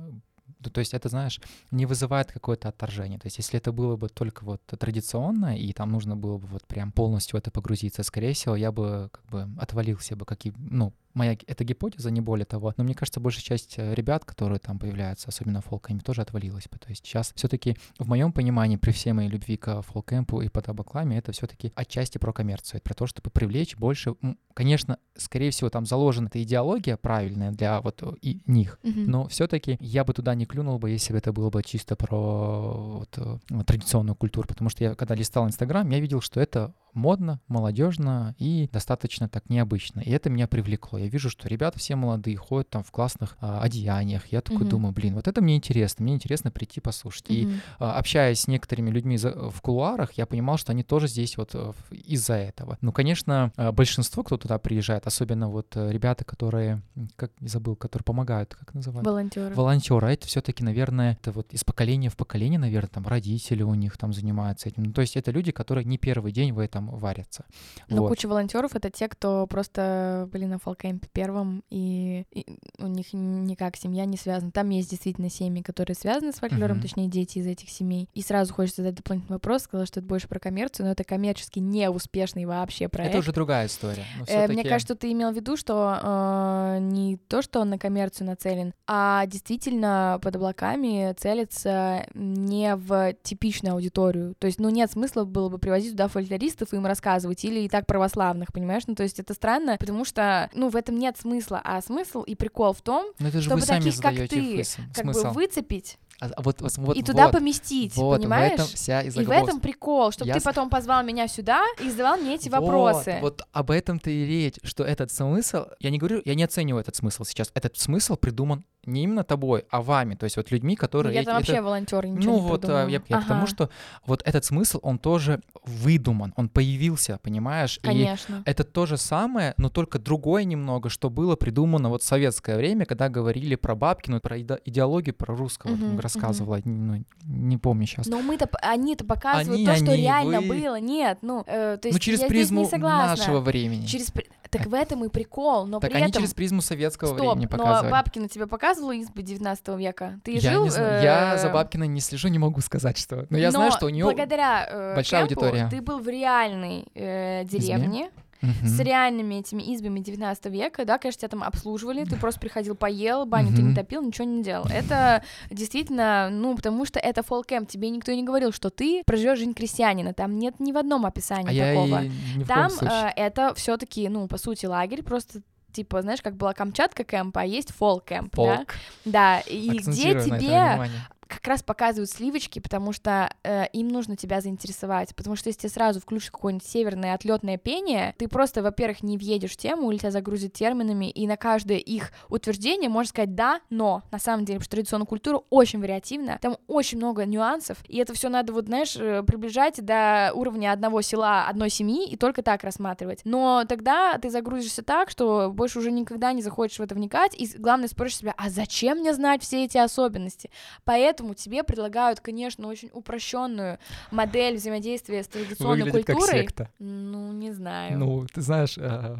[0.73, 1.39] то есть это, знаешь,
[1.71, 3.19] не вызывает какое-то отторжение.
[3.19, 6.65] То есть если это было бы только вот традиционно, и там нужно было бы вот
[6.67, 10.53] прям полностью в это погрузиться, скорее всего, я бы как бы отвалился бы, как и,
[10.57, 12.73] ну, моя это гипотеза, не более того.
[12.77, 16.77] Но мне кажется, большая часть э, ребят, которые там появляются, особенно фолкэмпе, тоже отвалилась бы.
[16.77, 21.17] То есть сейчас все-таки в моем понимании, при всей моей любви к фолкэмпу и подобакламе,
[21.17, 24.15] это все-таки отчасти про коммерцию, это про то, чтобы привлечь больше.
[24.53, 29.05] Конечно, скорее всего, там заложена эта идеология правильная для вот и них, mm-hmm.
[29.05, 32.99] но все-таки я бы туда не клюнул бы, если бы это было бы чисто про
[32.99, 37.39] вот, э, традиционную культуру, потому что я когда листал Инстаграм, я видел, что это модно,
[37.47, 39.99] молодежно и достаточно так необычно.
[40.01, 40.97] И это меня привлекло.
[40.99, 44.27] Я вижу, что ребята все молодые, ходят там в классных а, одеяниях.
[44.27, 44.69] Я такой Мгм.
[44.69, 47.29] думаю, блин, вот это мне интересно, мне интересно прийти послушать.
[47.29, 47.53] И Мгм.
[47.79, 51.51] а, общаясь с некоторыми людьми за- в кулуарах, я понимал, что они тоже здесь вот
[51.53, 52.77] э, из-за этого.
[52.81, 56.81] Ну, конечно, а, большинство, кто туда приезжает, особенно вот э, ребята, которые,
[57.15, 59.05] как забыл, которые помогают, как называют?
[59.05, 59.53] Волонтеры.
[59.55, 63.73] волонтеры, а это все-таки, наверное, это вот из поколения в поколение, наверное, там родители у
[63.75, 64.83] них там занимаются этим.
[64.83, 67.45] Ну, то есть это люди, которые не первый день в этом варятся.
[67.87, 68.09] Но Вот.
[68.09, 72.45] куча волонтеров это те, кто просто были на фолкемпе первым, и, и
[72.77, 74.51] у них никак семья не связана.
[74.51, 76.81] Там есть действительно семьи, которые связаны с фольклором, Мгм.
[76.83, 78.09] точнее, дети из этих семей.
[78.13, 81.59] И сразу хочется задать дополнительный вопрос, сказала, что это больше про коммерцию, но это коммерчески
[81.59, 83.11] неуспешный вообще проект.
[83.11, 84.05] Это уже другая история.
[84.27, 88.27] Э, Мне кажется, ты имел в виду, что э, не то, что он на коммерцию
[88.27, 94.35] нацелен, а действительно под облаками целится не в типичную аудиторию.
[94.39, 97.69] То есть, ну, нет смысла было бы привозить туда фольклористов и им рассказывать, или и
[97.69, 98.83] так православных, понимаешь?
[98.87, 102.35] Ну, то есть это странно, потому что, ну, в этом нет смысла, а смысл и
[102.35, 104.63] прикол в том, Ну, чтобы вы сами таких, как ты,
[104.93, 108.51] как бы выцепить А- а вот, вот, и туда вот, поместить, вот, понимаешь?
[108.51, 111.63] в этом вся и И в этом прикол, чтобы Я ты потом позвал меня сюда
[111.81, 113.19] и задавал мне эти Вот, вопросы.
[113.21, 116.95] Вот, об этом-то и речь, что этот смысл, я не говорю, я не оцениваю этот
[116.97, 117.51] смысл сейчас.
[117.53, 121.13] Этот смысл придуман не именно тобой, а вами, то есть вот людьми, Ну, которые...
[121.15, 122.87] я там вообще это- волонтер, ничего Ну не вот, а, придумала.
[122.87, 123.69] я, я к тому, Ага, что
[124.05, 127.77] вот этот смысл, он тоже выдуман, он появился, понимаешь?
[127.83, 128.41] И Конечно.
[128.45, 132.85] это то же самое, но только другое немного, что было придумано вот в советское время,
[132.85, 135.99] когда говорили про Бабкину, про иде- идеологию, про русского, там Мгм, мгм.
[135.99, 138.07] рассказывала, ну, не помню сейчас.
[138.07, 140.79] Но мы-то, они-то показывают Они, то, что они, реально вы- было.
[140.79, 143.07] Нет, ну, э, то есть ну, через я здесь призму не согласна.
[143.17, 143.85] нашего времени.
[143.85, 144.11] Через
[144.49, 146.21] Так в этом и прикол, но так при они этом...
[146.21, 147.91] через призму советского Стоп, времени но показывали.
[147.91, 150.19] Бабкина тебе показывала избы 19 века?
[150.23, 150.63] Ты я жил...
[150.63, 153.27] не знаю, я за э, Бабкиной не слежу, не могу сказать, что.
[153.29, 155.69] Но я знаю, но что у нее благодаря э, большая кемпу аудитория.
[155.69, 158.09] ты был в реальной э, деревне
[158.41, 163.25] с реальными этими избами 19 века, да, конечно, тебя там обслуживали, ты просто приходил, поел,
[163.25, 164.65] баню ты не топил, ничего не делал.
[164.65, 169.53] Это действительно, ну, потому что это фолкэмп, тебе никто не говорил, что ты проживешь жизнь
[169.53, 172.03] крестьянина, там нет ни в одном описании А такого.
[172.47, 177.03] Там э, это все таки ну, по сути, лагерь, просто типа, знаешь, как была Камчатка
[177.03, 178.65] кэмп, а есть фол кэмп, да?
[179.05, 180.89] Да, и где тебе.
[181.29, 185.15] Как раз показывают сливочки, потому что э, им нужно тебя заинтересовать.
[185.15, 189.51] Потому что если тебе сразу включат какое-нибудь северное отлетное пение, ты просто, во-первых, не въедешь
[189.51, 194.03] в тему, или тебя загрузят терминами, и на каждое их утверждение можно сказать да, но.
[194.11, 198.13] На самом деле, потому что традиционная культура очень вариативна, там очень много нюансов, и это
[198.13, 202.63] все надо, вот, знаешь, э, приближать до уровня одного села, одной семьи, и только так
[202.63, 203.21] рассматривать.
[203.23, 207.47] Но тогда ты загрузишься так, что больше уже никогда не захочешь в это вникать, и
[207.57, 210.49] главное спросишь себя, а зачем мне знать все эти особенности?
[210.85, 213.79] Поэтому тебе предлагают, конечно, очень упрощенную
[214.11, 216.41] модель взаимодействия с традиционной Выглядит как культурой.
[216.41, 216.69] секта.
[216.79, 217.97] Ну, не знаю.
[217.97, 219.17] Ну, ты знаешь, э,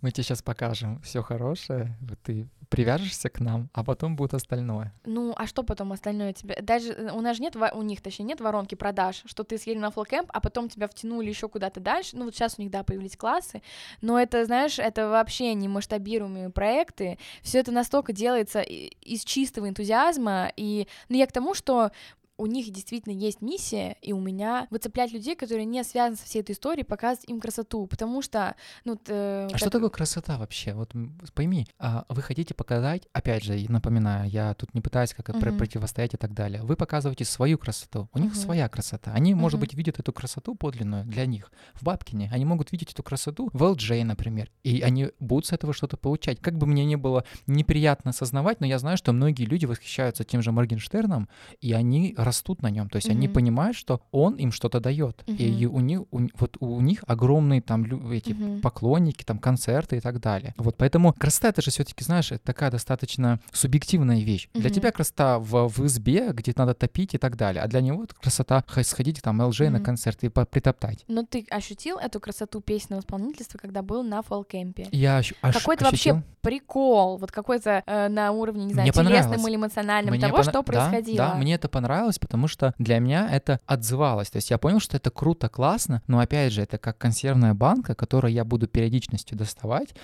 [0.00, 4.92] мы тебе сейчас покажем все хорошее, вот ты привяжешься к нам, а потом будет остальное.
[5.04, 6.58] Ну, а что потом остальное тебе?
[6.60, 9.78] Даже э, у нас же нет, у них, точнее, нет воронки продаж, что ты съели
[9.78, 12.16] на флокэмп, а потом тебя втянули еще куда-то дальше.
[12.16, 13.62] Ну, вот сейчас у них, да, появились классы,
[14.00, 17.18] но это, знаешь, это вообще не масштабируемые проекты.
[17.42, 20.52] Все это настолько делается из чистого энтузиазма.
[20.56, 21.90] И, ну, я к тому, что
[22.38, 26.40] у них действительно есть миссия, и у меня выцеплять людей, которые не связаны со всей
[26.42, 30.74] этой историей, показывать им красоту, потому что, ну, т- А так- что такое красота вообще?
[30.74, 30.92] Вот
[31.34, 35.58] пойми, а, вы хотите показать, опять же, напоминаю, я тут не пытаюсь как про- Мгм.
[35.58, 36.62] противостоять и так далее.
[36.62, 38.08] Вы показываете свою красоту.
[38.12, 38.40] У них Мгм.
[38.40, 39.12] своя красота.
[39.12, 39.60] Они, может Мгм.
[39.62, 42.30] быть, видят эту красоту подлинную для них в Бабкине.
[42.32, 44.50] Они могут видеть эту красоту в LJ, например.
[44.62, 46.40] И они будут с этого что-то получать.
[46.40, 50.42] Как бы мне не было неприятно осознавать, но я знаю, что многие люди восхищаются тем
[50.42, 51.28] же Моргенштерном,
[51.60, 52.88] и они растут на нем.
[52.90, 53.34] То есть они Мгм.
[53.34, 55.22] понимают, что он им что-то дает.
[55.26, 55.74] И Мгм.
[55.76, 58.60] у них, у, вот у них огромные там эти Мгм.
[58.60, 60.54] поклонники, там концерты и так далее.
[60.58, 64.48] Вот поэтому красота это же все-таки, знаешь, это такая достаточно субъективная вещь.
[64.52, 64.74] Для Мгм.
[64.74, 68.62] тебя красота в, в избе, где надо топить и так далее, а для него красота
[68.82, 69.84] сходить там LJ на Мгм.
[69.84, 71.04] концерт и притоптать.
[71.08, 74.88] Но ты ощутил эту красоту песенного исполнительства, когда был на фолкэмпе?
[74.92, 79.48] Я ощ- Какой-то вообще прикол, вот какой-то э, на уровне, не знаю, Мне телесным понравилось.
[79.48, 81.16] или эмоциональным Мне того, пона- что да, происходило.
[81.16, 84.30] Да, мне это понравилось, потому что для меня это отзывалось.
[84.30, 87.94] То есть я понял, что это круто, классно, но опять же, это как консервная банка,
[87.94, 89.94] которую я буду периодичностью доставать,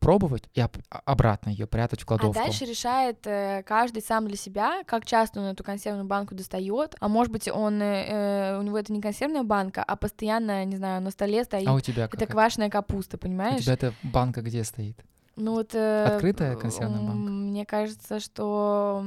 [0.00, 2.34] пробовать и об- а- обратно ее прятать в А кладовку.
[2.42, 6.94] дальше решает э, каждый сам для себя, как часто он эту консервную банку достает.
[7.00, 8.06] А может быть, он э,
[8.54, 11.66] э, у него это не консервная банка, а постоянно, не знаю, на столе стоит.
[11.68, 12.32] А у тебя как это это?
[12.32, 13.62] квашеная капуста, У понимаешь?
[13.62, 14.98] тебя эта банка где стоит?
[15.36, 15.74] Ну вот.
[15.74, 17.12] э, Открытая консервная банка?
[17.30, 19.06] Мне кажется, что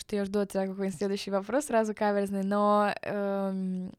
[0.00, 3.92] что я жду от тебя какой-нибудь следующий вопрос сразу каверзный, но эм,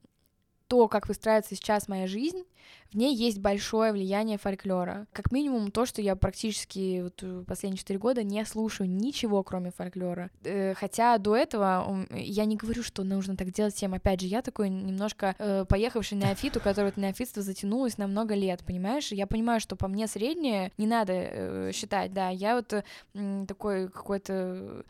[0.68, 2.44] то, как выстраивается сейчас моя жизнь,
[2.92, 5.08] в ней есть большое влияние фольклора.
[5.14, 9.72] Как минимум то, что я практически вот э, последние четыре года не слушаю ничего, кроме
[9.72, 10.30] фольклора.
[10.44, 13.94] Э, хотя до этого я не говорю, что нужно так делать всем.
[13.94, 18.62] Опять же, я такой немножко э, поехавший неофит, у которого неофитство затянулось на много лет,
[18.66, 19.14] понимаешь?
[19.14, 22.30] Я понимаю, что по мне среднее не надо считать, да.
[22.30, 22.74] Я вот
[23.48, 24.84] такой какой-то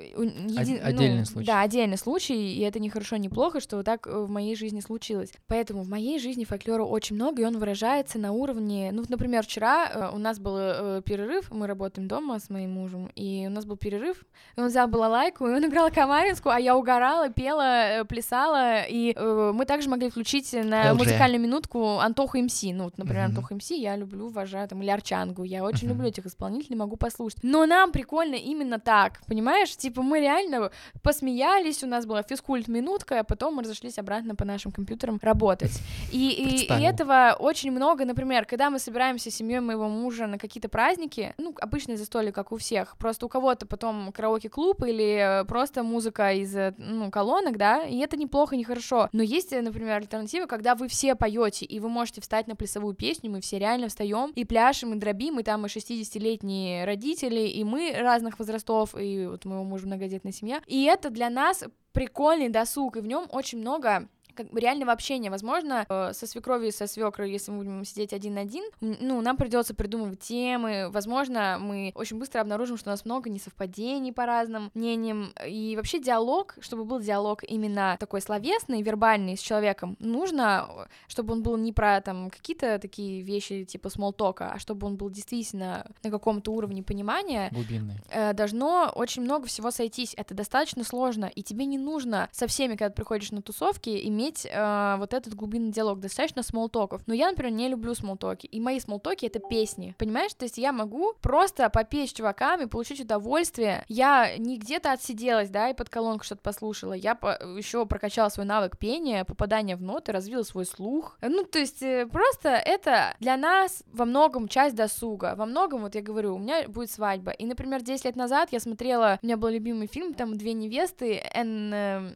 [0.00, 0.80] един...
[0.84, 1.46] отдельный ну, случай.
[1.46, 5.32] Да, отдельный случай, и это не хорошо, не плохо, что так в моей жизни случилось.
[5.46, 8.90] Поэтому в моей жизни фольклора очень много и он выражается на уровне...
[8.92, 13.10] Ну, например, вчера э, у нас был э, перерыв, мы работаем дома с моим мужем,
[13.16, 14.24] и у нас был перерыв,
[14.56, 19.14] и он взял балалайку, и он играл Камаринскую, а я угорала, пела, э, плясала, и
[19.18, 20.94] мы также могли включить на LG.
[20.94, 23.28] музыкальную минутку Антоху МС, ну, вот, например, mm-hmm.
[23.28, 25.90] Антоху МС я люблю, уважаю, там, или Арчангу, я очень mm-hmm.
[25.90, 27.40] люблю этих исполнителей, могу послушать.
[27.42, 29.76] Но нам прикольно именно так, понимаешь?
[29.76, 30.70] Типа мы реально
[31.02, 35.80] посмеялись, у нас была физкульт-минутка, а потом мы разошлись обратно по нашим компьютерам работать.
[36.12, 40.38] И, и, и этого очень много, например, когда мы собираемся с семьей моего мужа на
[40.38, 45.44] какие-то праздники, ну, обычные застолья, как у всех, просто у кого-то потом караоке-клуб или э,
[45.44, 49.08] просто музыка из, э, ну, колонок, да, и это неплохо, не хорошо.
[49.12, 52.94] Но есть, э, например, альтернатива, когда вы все поете, и вы можете встать на плясовую
[52.94, 57.64] песню, мы все реально встаем и пляшем, и дробим, и там и 60-летние родители, и
[57.64, 62.96] мы разных возрастов, и вот моего мужа многодетная семья, и это для нас прикольный досуг,
[62.96, 65.30] и в нем очень много как бы реального общения.
[65.30, 69.20] Возможно, э, со свекровью и со свекрой, если мы будем сидеть один на один, ну,
[69.20, 70.90] нам придется придумывать темы.
[70.90, 75.32] Возможно, мы очень быстро обнаружим, что у нас много несовпадений по разным мнениям.
[75.46, 81.42] И вообще диалог, чтобы был диалог именно такой словесный, вербальный с человеком, нужно, чтобы он
[81.42, 86.10] был не про там какие-то такие вещи типа смолтока, а чтобы он был действительно на
[86.10, 87.50] каком-то уровне понимания.
[87.52, 87.96] Глубинный.
[88.10, 90.14] Э, должно очень много всего сойтись.
[90.16, 94.23] Это достаточно сложно, и тебе не нужно со всеми, когда ты приходишь на тусовки, иметь
[94.24, 97.02] иметь э, вот этот глубинный диалог, достаточно смолтоков.
[97.06, 100.34] Но я, например, не люблю смолтоки, и мои смолтоки— это песни, понимаешь?
[100.34, 103.84] То есть я могу просто попеть чуваками, получить удовольствие.
[103.88, 108.46] Я не где-то отсиделась, да, и под колонку что-то послушала, я по- еще прокачала свой
[108.46, 111.18] навык пения, попадания в ноты, развила свой слух.
[111.20, 115.94] Ну, то есть э, просто это для нас во многом часть досуга, во многом, вот
[115.94, 119.36] я говорю, у меня будет свадьба, и, например, 10 лет назад я смотрела, у меня
[119.36, 122.14] был любимый фильм, там «Две невесты», Н э,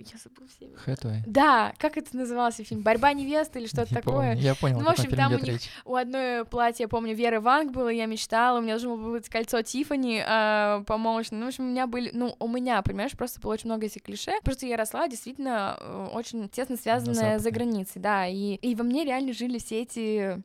[0.00, 0.78] я забыл все имена.
[0.78, 1.22] Хэтуэй.
[1.26, 2.82] Да, как это назывался фильм?
[2.82, 4.32] «Борьба невесты» или что-то такое?
[4.32, 5.70] Помню, я понял, Ну, в общем, там у них речь.
[5.84, 9.28] у одной платье, я помню, Веры Ванг было, я мечтала, у меня должно было быть
[9.28, 11.38] кольцо Тифани э, помолвочное.
[11.38, 14.02] Ну, в общем, у меня были, ну, у меня, понимаешь, просто было очень много этих
[14.02, 14.32] клише.
[14.42, 19.04] Просто я росла действительно э, очень тесно связанная за границей, да, и, и во мне
[19.04, 20.42] реально жили все эти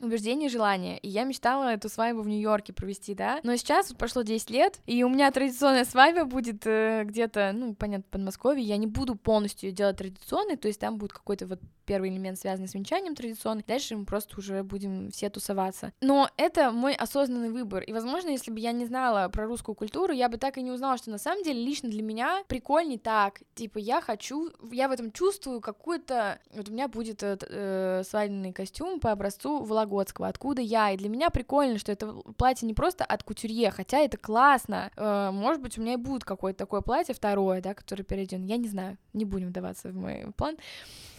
[0.00, 0.98] убеждение, желание.
[0.98, 3.40] И я мечтала эту свадьбу в Нью-Йорке провести, да.
[3.42, 7.74] Но сейчас вот прошло 10 лет, и у меня традиционная свадьба будет э, где-то, ну,
[7.74, 8.64] понятно, в Подмосковье.
[8.64, 12.68] Я не буду полностью делать традиционный, то есть там будет какой-то вот первый элемент, связанный
[12.68, 13.64] с венчанием традиционный.
[13.66, 15.92] Дальше мы просто уже будем все тусоваться.
[16.02, 17.82] Но это мой осознанный выбор.
[17.82, 20.70] И, возможно, если бы я не знала про русскую культуру, я бы так и не
[20.70, 23.40] узнала, что на самом деле лично для меня прикольней так.
[23.54, 26.38] Типа, я хочу, я в этом чувствую какую-то...
[26.54, 30.28] Вот у меня будет э, свадебный костюм по образцу Вологодского.
[30.28, 30.90] Откуда я?
[30.90, 34.90] И для меня прикольно, что это платье не просто от кутюрье, хотя это классно.
[34.96, 38.40] Э, может быть, у меня и будет какое-то такое платье второе, да, которое перейдет.
[38.40, 40.58] Я не знаю, не будем вдаваться в мой план.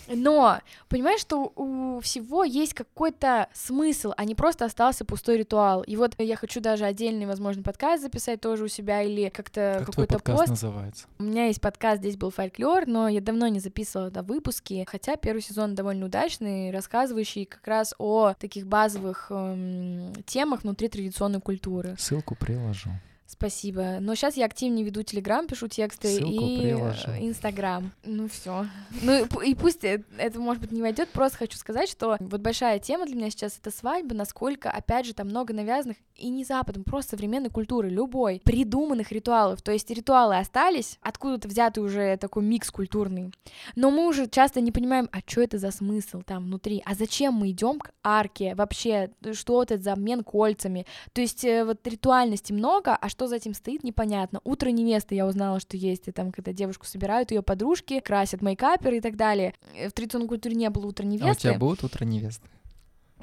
[0.09, 5.81] Но, понимаешь, что у всего есть какой-то смысл, а не просто остался пустой ритуал.
[5.83, 9.87] И вот я хочу даже отдельный, возможно, подкаст записать тоже у себя или как-то как
[9.87, 10.49] какой-то подкаст пост.
[10.49, 11.07] называется?
[11.19, 15.15] У меня есть подкаст, здесь был фольклор, но я давно не записывала да, выпуски, хотя
[15.15, 21.95] первый сезон довольно удачный, рассказывающий как раз о таких базовых эм, темах внутри традиционной культуры.
[21.97, 22.89] Ссылку приложу.
[23.29, 23.99] Спасибо.
[23.99, 27.11] Но сейчас я активнее веду Телеграм, пишу тексты Ссылку и приложу.
[27.19, 27.91] Инстаграм.
[28.03, 28.65] Ну все.
[29.03, 31.09] Ну и пусть это, может быть, не войдет.
[31.09, 35.13] Просто хочу сказать, что вот большая тема для меня сейчас это свадьба, насколько, опять же,
[35.13, 39.61] там много навязанных и не западом, просто современной культуры, любой, придуманных ритуалов.
[39.61, 43.31] То есть ритуалы остались, откуда-то взятый уже такой микс культурный.
[43.75, 47.35] Но мы уже часто не понимаем, а что это за смысл там внутри, а зачем
[47.35, 50.87] мы идем к арке, вообще, что это за обмен кольцами.
[51.13, 54.39] То есть э, вот ритуальности много, а что что за этим стоит, непонятно.
[54.45, 58.99] Утро невесты я узнала, что есть, и там, когда девушку собирают, ее подружки, красят мейкаперы
[58.99, 59.53] и так далее.
[59.75, 61.27] В традиционной культуре не было утра невесты.
[61.27, 62.47] А у тебя будут утро невесты?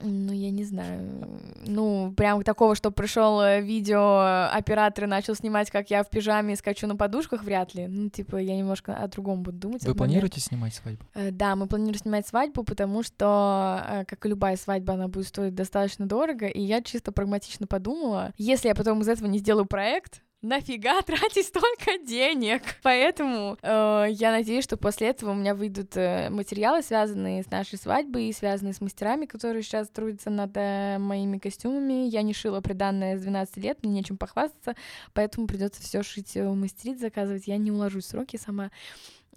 [0.03, 1.41] Ну, я не знаю.
[1.67, 6.57] Ну, прям такого, что пришел э, видео, оператор и начал снимать, как я в пижаме
[6.57, 7.87] скачу на подушках, вряд ли.
[7.87, 9.85] Ну, типа, я немножко о другом буду думать.
[9.85, 11.05] Вы планируете снимать свадьбу?
[11.15, 15.29] Э, да, мы планируем снимать свадьбу, потому что, э, как и любая свадьба, она будет
[15.29, 19.67] стоить достаточно дорого, и я чисто прагматично подумала, если я потом из этого не сделаю
[19.67, 22.63] проект, нафига тратить столько денег?
[22.83, 27.79] Поэтому э, я надеюсь, что после этого у меня выйдут э, материалы, связанные с нашей
[27.79, 32.09] свадьбой и связанные с мастерами, которые сейчас трудятся над э, моими костюмами.
[32.09, 34.75] Я не шила приданное с 12 лет, мне нечем похвастаться,
[35.13, 37.47] поэтому придется все шить, э, мастерить, заказывать.
[37.47, 38.71] Я не уложусь сроки сама.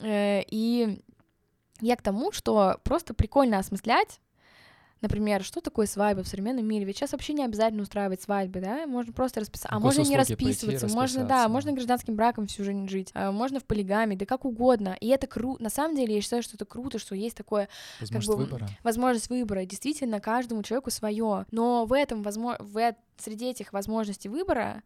[0.02, 1.00] Э, и
[1.82, 4.20] я к тому, что просто прикольно осмыслять
[5.02, 6.86] Например, что такое свадьба в современном мире?
[6.86, 8.86] Ведь сейчас вообще не обязательно устраивать свадьбы, да?
[8.86, 9.76] Можно просто расписаться.
[9.76, 10.88] А можно не расписываться.
[10.88, 13.12] Пойти, можно, да, можно гражданским браком всю жизнь жить.
[13.14, 14.98] А можно в полигаме, да как угодно.
[15.00, 15.64] И это круто.
[15.64, 17.70] На самом деле, я считаю, что это круто, что есть такое...
[18.00, 18.70] Возможность как бы, выбора.
[18.84, 19.66] Возможность выбора.
[19.66, 21.46] Действительно, каждому человеку свое.
[21.52, 24.84] Но в этом, возможно, в среди этих возможностей выбора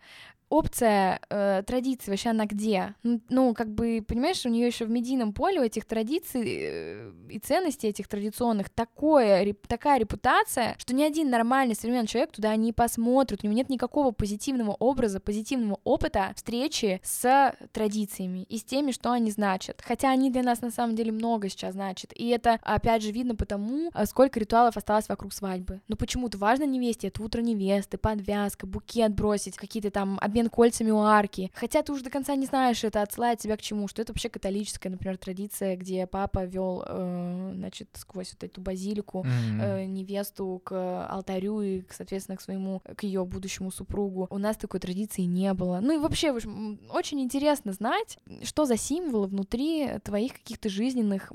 [0.54, 2.94] опция э, традиций вообще она где?
[3.02, 7.12] Ну, ну, как бы, понимаешь, у нее еще в медийном поле у этих традиций э,
[7.30, 12.56] и ценностей этих традиционных такое, реп, такая репутация, что ни один нормальный современный человек туда
[12.56, 18.64] не посмотрит, у него нет никакого позитивного образа, позитивного опыта встречи с традициями и с
[18.64, 19.82] теми, что они значат.
[19.84, 22.12] Хотя они для нас на самом деле много сейчас значат.
[22.14, 25.82] И это, опять же, видно потому, э, сколько ритуалов осталось вокруг свадьбы.
[25.88, 31.00] Но почему-то важно невесте, это утро невесты, подвязка, букет бросить, какие-то там обмен кольцами у
[31.00, 31.52] арки.
[31.54, 34.30] Хотя ты уже до конца не знаешь, это отсылает тебя к чему, что это вообще
[34.30, 39.62] католическая, например, традиция, где папа вел, э, значит, сквозь вот эту базилику mm-hmm.
[39.62, 44.28] э, невесту к алтарю и, соответственно, к своему, к ее будущему супругу.
[44.30, 45.80] У нас такой традиции не было.
[45.82, 51.32] Ну и вообще, очень интересно знать, что за символы внутри твоих каких-то жизненных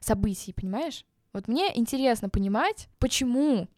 [0.00, 1.04] событий, понимаешь?
[1.32, 3.68] Вот мне интересно понимать, почему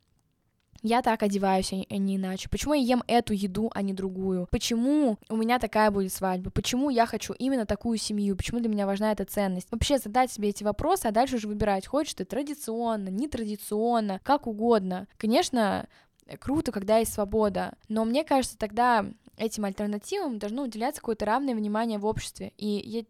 [0.82, 2.48] я так одеваюсь, а не иначе?
[2.48, 4.48] Почему я ем эту еду, а не другую?
[4.50, 6.50] Почему у меня такая будет свадьба?
[6.50, 8.36] Почему я хочу именно такую семью?
[8.36, 9.68] Почему для меня важна эта ценность?
[9.70, 15.06] Вообще задать себе эти вопросы, а дальше уже выбирать, хочешь ты традиционно, нетрадиционно, как угодно.
[15.16, 15.88] Конечно,
[16.40, 19.06] круто, когда есть свобода, но мне кажется, тогда
[19.36, 22.52] этим альтернативам должно уделяться какое-то равное внимание в обществе.
[22.56, 22.66] И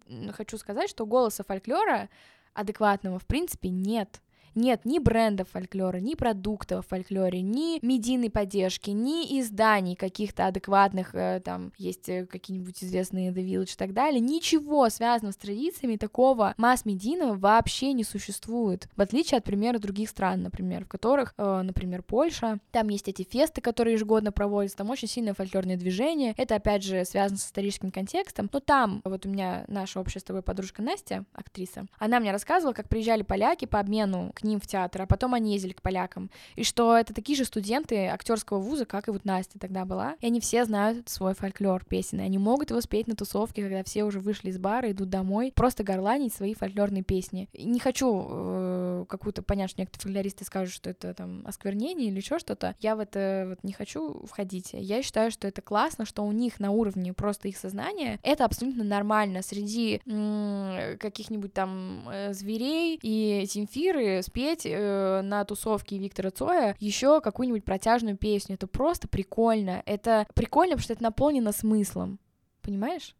[0.09, 2.09] я хочу сказать, что голоса фольклора
[2.55, 4.21] адекватного в принципе нет.
[4.55, 11.15] Нет ни брендов фольклора, ни продуктов в фольклоре, ни медийной поддержки, ни изданий каких-то адекватных,
[11.15, 14.21] э, там есть э, какие-нибудь известные The Village и так далее.
[14.21, 18.89] Ничего связанного с традициями такого масс-медийного вообще не существует.
[18.97, 23.23] В отличие от примера других стран, например, в которых, э, например, Польша, там есть эти
[23.23, 26.35] фесты, которые ежегодно проводятся, там очень сильное фольклорное движение.
[26.37, 28.49] Это, опять же, связано с историческим контекстом.
[28.53, 32.75] Но там, вот у меня наша общая с тобой подружка Настя, актриса, она мне рассказывала,
[32.75, 36.31] как приезжали поляки по обмену к ним в театр, а потом они ездили к полякам.
[36.57, 40.17] И что это такие же студенты актерского вуза, как и вот Настя тогда была.
[40.21, 42.25] И они все знают свой фольклор песенный.
[42.25, 45.85] Они могут его спеть на тусовке, когда все уже вышли из бара, идут домой, просто
[45.85, 47.49] горланить свои фольклорные песни.
[47.55, 52.39] не хочу э, какую-то понять, что некоторые фольклористы скажут, что это там осквернение или еще
[52.39, 52.75] что-то.
[52.81, 54.71] Я в это вот не хочу входить.
[54.73, 58.85] Я считаю, что это классно, что у них на уровне просто их сознания это абсолютно
[58.85, 59.43] нормально.
[59.43, 67.21] Среди м- каких-нибудь там э, зверей и земфиры спеть э, на тусовке Виктора Цоя еще
[67.21, 68.55] какую-нибудь протяжную песню.
[68.55, 69.83] Это просто прикольно.
[69.85, 72.19] Это прикольно, потому что это наполнено смыслом.
[72.63, 73.15] Понимаешь?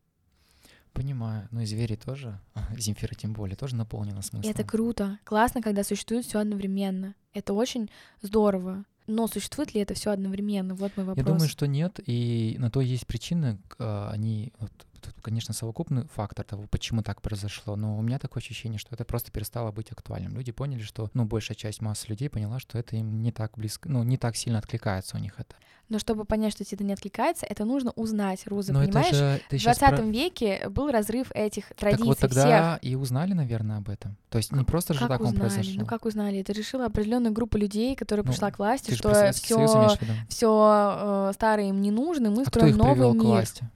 [0.95, 1.49] Понимаю.
[1.51, 2.41] Ну и звери тоже,
[2.79, 4.51] Земфира тем более, тоже наполнена смыслом.
[4.51, 5.19] Это круто.
[5.25, 7.15] Классно, когда существует все одновременно.
[7.35, 7.91] Это очень
[8.23, 8.85] здорово.
[9.07, 10.75] Но существует ли это все одновременно?
[10.75, 11.27] Вот мой вопрос.
[11.27, 13.59] Я думаю, что нет, и на то есть причины.
[13.79, 14.73] А, они вот,
[15.03, 19.05] тут, конечно, совокупный фактор того, почему так произошло, но у меня такое ощущение, что это
[19.05, 20.37] просто перестало быть актуальным.
[20.37, 23.89] Люди поняли, что, ну, большая часть массы людей поняла, что это им не так близко,
[23.89, 25.55] ну, не так сильно откликается у них это.
[25.89, 29.15] Но чтобы понять, что тебе это не откликается, это нужно узнать, Руза, Но понимаешь?
[29.15, 29.97] Же, в 20 про...
[30.03, 32.91] веке был разрыв этих традиций Так вот тогда всех.
[32.91, 34.17] и узнали, наверное, об этом.
[34.31, 35.35] То есть не просто же так узнали?
[35.35, 35.75] он произошел.
[35.77, 36.41] Ну как узнали?
[36.41, 39.89] Это решила определенная группа людей, которая ну, пришла к власти, что все,
[40.29, 43.21] все э, старое им не нужно, мы а строим новый мир.
[43.21, 43.71] К власти?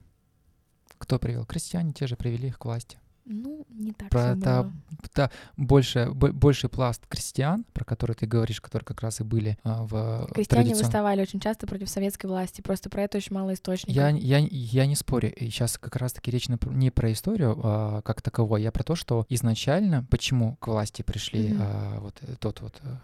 [1.06, 1.44] Кто привел?
[1.46, 2.98] Крестьяне те же привели их к власти.
[3.28, 4.72] Ну, не так про это,
[5.04, 9.84] это больше, больший пласт крестьян, про которые ты говоришь, которые как раз и были а,
[9.84, 10.84] в Крестьяне традицион...
[10.84, 13.94] выставали очень часто против советской власти, просто про это очень мало источников.
[13.94, 18.22] Я, я, я не спорю, и сейчас как раз-таки речь не про историю а, как
[18.22, 21.58] таковой, я про то, что изначально, почему к власти пришли mm-hmm.
[21.60, 22.96] а, вот тот вот э,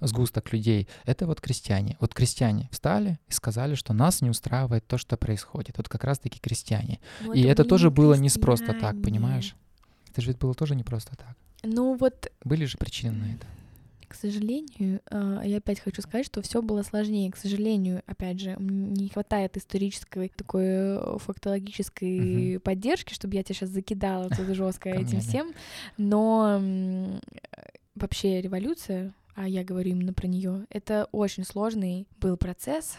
[0.00, 1.96] сгусток людей, это вот крестьяне.
[2.00, 5.76] Вот крестьяне встали и сказали, что нас не устраивает то, что происходит.
[5.76, 7.00] Вот как раз-таки крестьяне.
[7.20, 9.54] Ну, и это, это тоже было не просто так, понимаешь?
[10.10, 11.36] Это же ведь было тоже не просто так.
[11.62, 12.30] Ну вот...
[12.44, 13.46] Были же причины на это.
[14.06, 17.32] К сожалению, а, я опять хочу сказать, что все было сложнее.
[17.32, 22.60] К сожалению, опять же, не хватает исторической такой э, фактологической угу.
[22.60, 25.52] поддержки, чтобы я тебя сейчас закидала тут жестко этим всем.
[25.96, 26.60] Но
[27.96, 32.96] вообще революция а я говорю именно про нее, это очень сложный был процесс,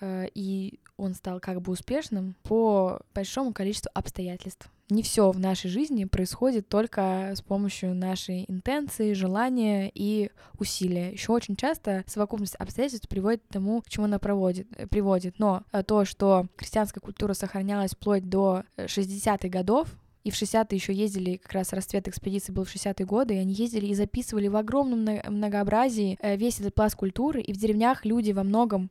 [0.00, 4.70] э, и он стал как бы успешным по большому количеству обстоятельств.
[4.90, 11.10] Не все в нашей жизни происходит только с помощью нашей интенции, желания и усилия.
[11.10, 15.38] Еще очень часто совокупность обстоятельств приводит к тому, к чему она проводит, э, приводит.
[15.38, 19.88] Но э, то, что крестьянская культура сохранялась вплоть до 60-х годов,
[20.24, 23.52] и в 60-е еще ездили, как раз расцвет экспедиции был в 60-е годы, и они
[23.52, 28.32] ездили и записывали в огромном многообразии э, весь этот пласт культуры, и в деревнях люди
[28.32, 28.90] во многом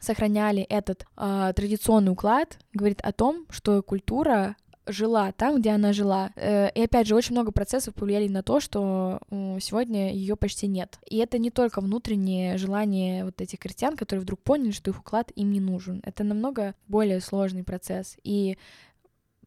[0.00, 4.56] сохраняли этот э, традиционный уклад, говорит о том, что культура
[4.88, 6.30] жила там, где она жила.
[6.34, 10.98] Э, и опять же, очень много процессов повлияли на то, что сегодня ее почти нет.
[11.06, 15.30] И это не только внутреннее желание вот этих крестьян, которые вдруг поняли, что их уклад
[15.36, 16.02] им не нужен.
[16.04, 18.16] Это намного более сложный процесс.
[18.24, 18.58] И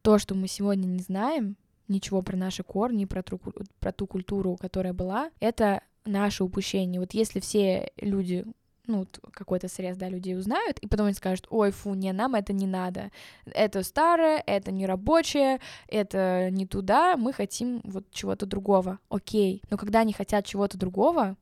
[0.06, 1.57] то, что мы сегодня не знаем,
[1.88, 3.40] ничего про наши корни, про ту,
[3.80, 6.99] про ту культуру, которая была, это наше упущение.
[6.99, 8.45] Вот если все люди
[8.86, 12.53] ну, какой-то срез, да, людей узнают, и потом они скажут, ой, фу, не, нам это
[12.53, 13.10] не надо,
[13.45, 19.77] это старое, это не рабочее, это не туда, мы хотим вот чего-то другого, окей, но
[19.77, 21.36] когда они хотят чего-то другого,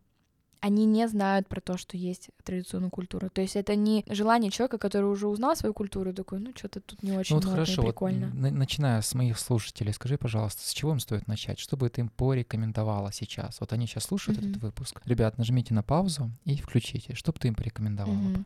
[0.64, 3.28] они не знают про то, что есть традиционная культура.
[3.28, 7.04] То есть это не желание человека, который уже узнал свою культуру, такой, ну что-то тут
[7.04, 8.32] не очень ну, вот хорошо, прикольно.
[8.34, 11.60] Вот, начиная с моих слушателей, скажи, пожалуйста, с чего им стоит начать?
[11.60, 13.60] Что бы ты им порекомендовала сейчас?
[13.60, 14.52] Вот они сейчас слушают mm-hmm.
[14.52, 15.02] этот выпуск.
[15.04, 17.14] Ребят, нажмите на паузу и включите.
[17.14, 18.16] Что бы ты им порекомендовала?
[18.16, 18.46] Mm-hmm.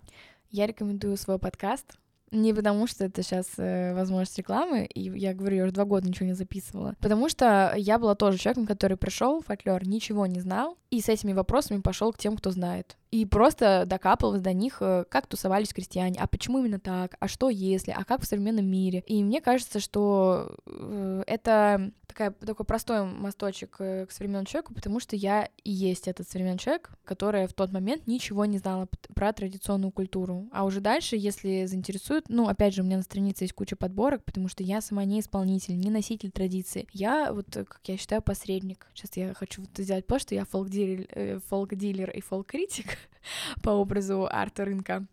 [0.49, 1.99] Я рекомендую свой подкаст
[2.32, 6.08] не потому, что это сейчас э, возможность рекламы, и я говорю, я уже два года
[6.08, 6.95] ничего не записывала.
[6.99, 11.10] Потому что я была тоже человеком, который пришел в фольклор, ничего не знал, и с
[11.10, 12.98] этими вопросами пошел к тем, кто знает.
[13.11, 17.49] И просто докапывалась до них, э, как тусовались крестьяне, а почему именно так, а что
[17.49, 19.03] если, а как в современном мире.
[19.07, 24.99] И мне кажется, что э, это такая, такой простой мосточек э, к современному человеку, потому
[24.99, 29.31] что я и есть этот современный человек, который в тот момент ничего не знала про
[29.31, 30.49] традиционную культуру.
[30.51, 34.23] А уже дальше, если заинтересует, ну, опять же, у меня на странице есть куча подборок,
[34.25, 36.88] потому что я сама не исполнитель, не носитель традиции.
[36.91, 38.88] Я, вот, как я считаю, посредник.
[38.93, 42.97] Сейчас я хочу вот сделать пост, что я фолк-дилер, фолк-дилер и фолк-критик
[43.64, 45.06] по образу арта рынка.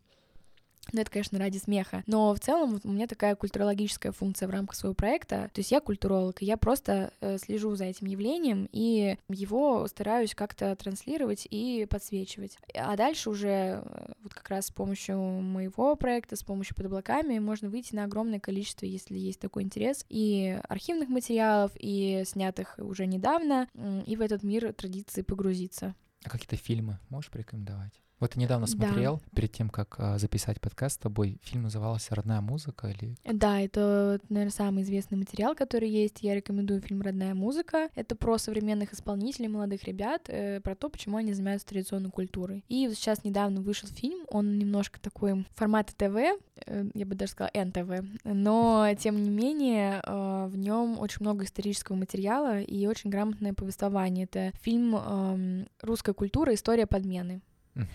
[0.92, 2.02] Ну, это, конечно, ради смеха.
[2.06, 5.50] Но в целом у меня такая культурологическая функция в рамках своего проекта.
[5.52, 10.34] То есть я культуролог, и я просто э, слежу за этим явлением и его стараюсь
[10.34, 12.58] как-то транслировать и подсвечивать.
[12.74, 17.38] А дальше уже э, вот как раз с помощью моего проекта, с помощью под облаками
[17.38, 23.06] можно выйти на огромное количество, если есть такой интерес, и архивных материалов, и снятых уже
[23.06, 23.68] недавно,
[24.06, 25.94] и в этот мир традиции погрузиться.
[26.24, 28.03] А какие-то фильмы можешь порекомендовать?
[28.24, 29.36] Вот ты недавно смотрел, да.
[29.36, 33.16] перед тем, как а, записать подкаст с тобой, фильм назывался «Родная музыка» или...
[33.22, 36.22] Да, это, наверное, самый известный материал, который есть.
[36.22, 37.90] Я рекомендую фильм «Родная музыка».
[37.94, 42.64] Это про современных исполнителей, молодых ребят, э, про то, почему они занимаются традиционной культурой.
[42.70, 47.32] И вот сейчас недавно вышел фильм, он немножко такой формата ТВ, э, я бы даже
[47.32, 53.10] сказала НТВ, но, тем не менее, э, в нем очень много исторического материала и очень
[53.10, 54.24] грамотное повествование.
[54.24, 56.54] Это фильм э, «Русская культура.
[56.54, 57.42] История подмены».
[57.74, 57.86] Uh-huh.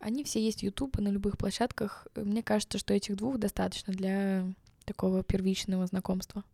[0.00, 2.06] Они все есть в YouTube и на любых площадках.
[2.14, 4.46] Мне кажется, что этих двух достаточно для
[4.84, 6.44] такого первичного знакомства.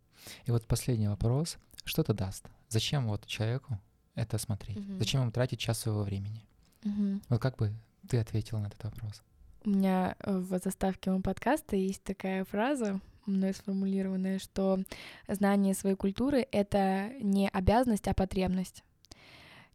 [0.45, 1.57] И вот последний вопрос.
[1.83, 2.45] Что это даст?
[2.69, 3.79] Зачем вот человеку
[4.15, 4.77] это смотреть?
[4.77, 4.99] Uh-huh.
[4.99, 6.43] Зачем ему тратить час своего времени?
[6.83, 7.21] Uh-huh.
[7.29, 7.73] Вот как бы
[8.07, 9.21] ты ответила на этот вопрос?
[9.65, 14.79] У меня в заставке моего подкаста есть такая фраза, мной сформулированная, что
[15.27, 18.83] знание своей культуры— это не обязанность, а потребность.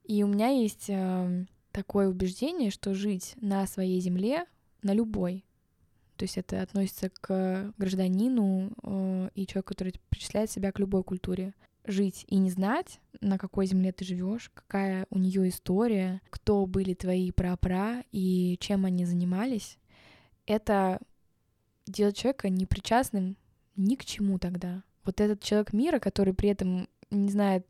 [0.05, 1.49] И у меня есть эм,
[1.79, 4.47] такое убеждение, что жить на своей земле,
[4.83, 5.45] на любой,
[6.19, 11.55] то есть это относится к гражданину э, и человеку, который причисляет себя к любой культуре.
[11.85, 16.95] Жить и не знать, на какой земле ты живешь, какая у нее история, кто были
[16.95, 19.79] твои прапра и чем они занимались,
[20.45, 21.01] это
[21.87, 23.37] делать человека непричастным
[23.77, 24.83] ни к чему тогда.
[25.05, 27.67] Вот этот человек мира, который при этом не знает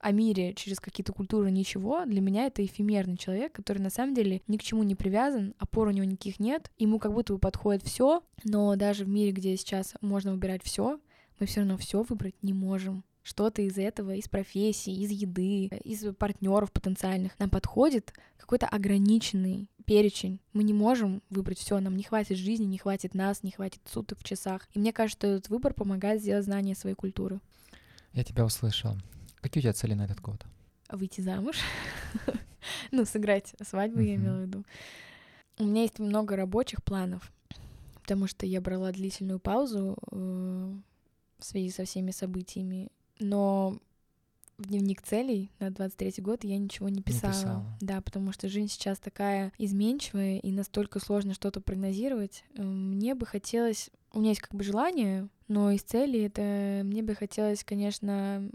[0.00, 4.42] о мире через какие-то культуры ничего, для меня это эфемерный человек, который на самом деле
[4.46, 7.82] ни к чему не привязан, опор у него никаких нет, ему как будто бы подходит
[7.82, 11.00] все, но даже в мире, где сейчас можно выбирать все,
[11.38, 13.04] мы все равно все выбрать не можем.
[13.22, 20.40] Что-то из этого, из профессии, из еды, из партнеров потенциальных нам подходит какой-то ограниченный перечень.
[20.54, 24.18] Мы не можем выбрать все, нам не хватит жизни, не хватит нас, не хватит суток
[24.18, 24.66] в часах.
[24.72, 27.40] И мне кажется, что этот выбор помогает сделать знание своей культуры.
[28.18, 28.96] Я тебя услышал.
[29.40, 30.44] Какие у тебя цели на этот год?
[30.90, 31.58] Выйти замуж.
[32.90, 34.64] ну, сыграть свадьбу, я имела в виду.
[35.56, 37.30] У меня есть много рабочих планов,
[38.02, 40.74] потому что я брала длительную паузу э,
[41.38, 42.88] в связи со всеми событиями.
[43.20, 43.78] Но
[44.58, 47.32] в дневник целей на 23 год я ничего не писала.
[47.32, 47.78] Не писала.
[47.80, 52.42] Да, потому что жизнь сейчас такая изменчивая и настолько сложно что-то прогнозировать.
[52.56, 53.90] Э, мне бы хотелось...
[54.12, 58.50] У меня есть как бы желание, но из целей это мне бы хотелось, конечно,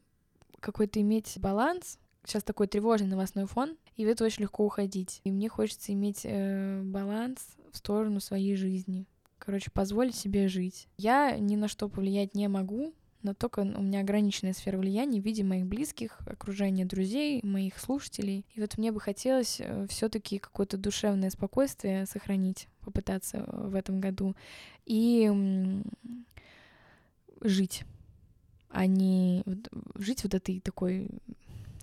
[0.60, 2.00] какой-то иметь баланс.
[2.26, 5.20] Сейчас такой тревожный новостной фон, и в это очень легко уходить.
[5.24, 7.40] И мне хочется иметь э, баланс
[7.72, 9.06] в сторону своей жизни.
[9.40, 10.88] Короче, позволить себе жить.
[10.98, 12.94] Я ни на что повлиять не могу,
[13.24, 18.46] но только у меня ограниченная сфера влияния в виде моих близких, окружения друзей, моих слушателей.
[18.54, 24.00] И вот мне бы хотелось э, все таки какое-то душевное спокойствие сохранить, попытаться в этом
[24.02, 24.36] году,
[24.86, 25.32] и
[27.42, 27.84] жить,
[28.70, 29.44] а не
[29.96, 31.10] жить вот этой такой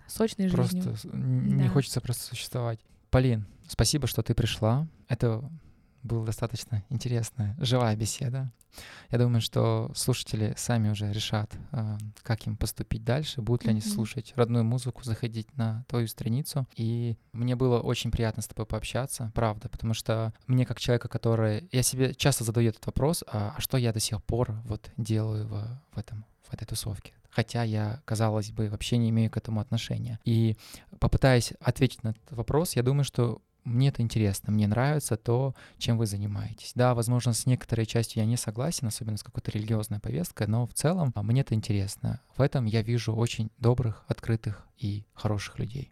[0.07, 0.93] сочной просто жизнью.
[0.93, 1.69] Просто не да.
[1.71, 2.81] хочется просто существовать.
[3.11, 4.87] Полин, спасибо, что ты пришла.
[5.09, 5.43] Это
[6.03, 8.51] была достаточно интересная, живая беседа.
[9.11, 13.81] Я думаю, что слушатели сами уже решат, а, как им поступить дальше, будут ли они
[13.81, 16.67] слушать родную музыку, заходить на твою страницу.
[16.77, 21.69] И мне было очень приятно с тобой пообщаться, правда, потому что мне как человека, который...
[21.73, 25.47] Я себе часто задаю этот вопрос, а, а что я до сих пор вот делаю
[25.47, 27.13] в, в этом в этой тусовке.
[27.31, 30.19] Хотя я, казалось бы, вообще не имею к этому отношения.
[30.25, 30.57] И
[30.99, 35.99] попытаясь ответить на этот вопрос, я думаю, что мне это интересно, мне нравится то, чем
[35.99, 36.73] вы занимаетесь.
[36.75, 40.75] Да, возможно, с некоторой частью я не согласен, особенно с какой-то религиозной повесткой, но в
[40.75, 42.21] целом а, мне это интересно.
[42.37, 45.91] В этом я вижу очень добрых, открытых и хороших людей.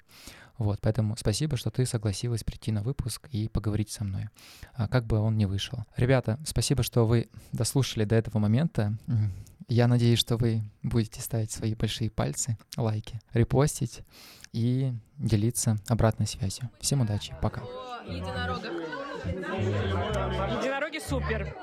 [0.57, 4.29] Вот, поэтому спасибо, что ты согласилась прийти на выпуск и поговорить со мной,
[4.75, 5.85] а, как бы он ни вышел.
[5.97, 8.99] Ребята, спасибо, что вы дослушали до этого момента.
[9.69, 14.03] Я надеюсь, что вы будете ставить свои большие пальцы, лайки, репостить
[14.53, 16.71] и делиться обратной связью.
[16.81, 17.63] Всем удачи, пока.
[17.63, 18.03] О.
[20.59, 21.55] Единороги супер.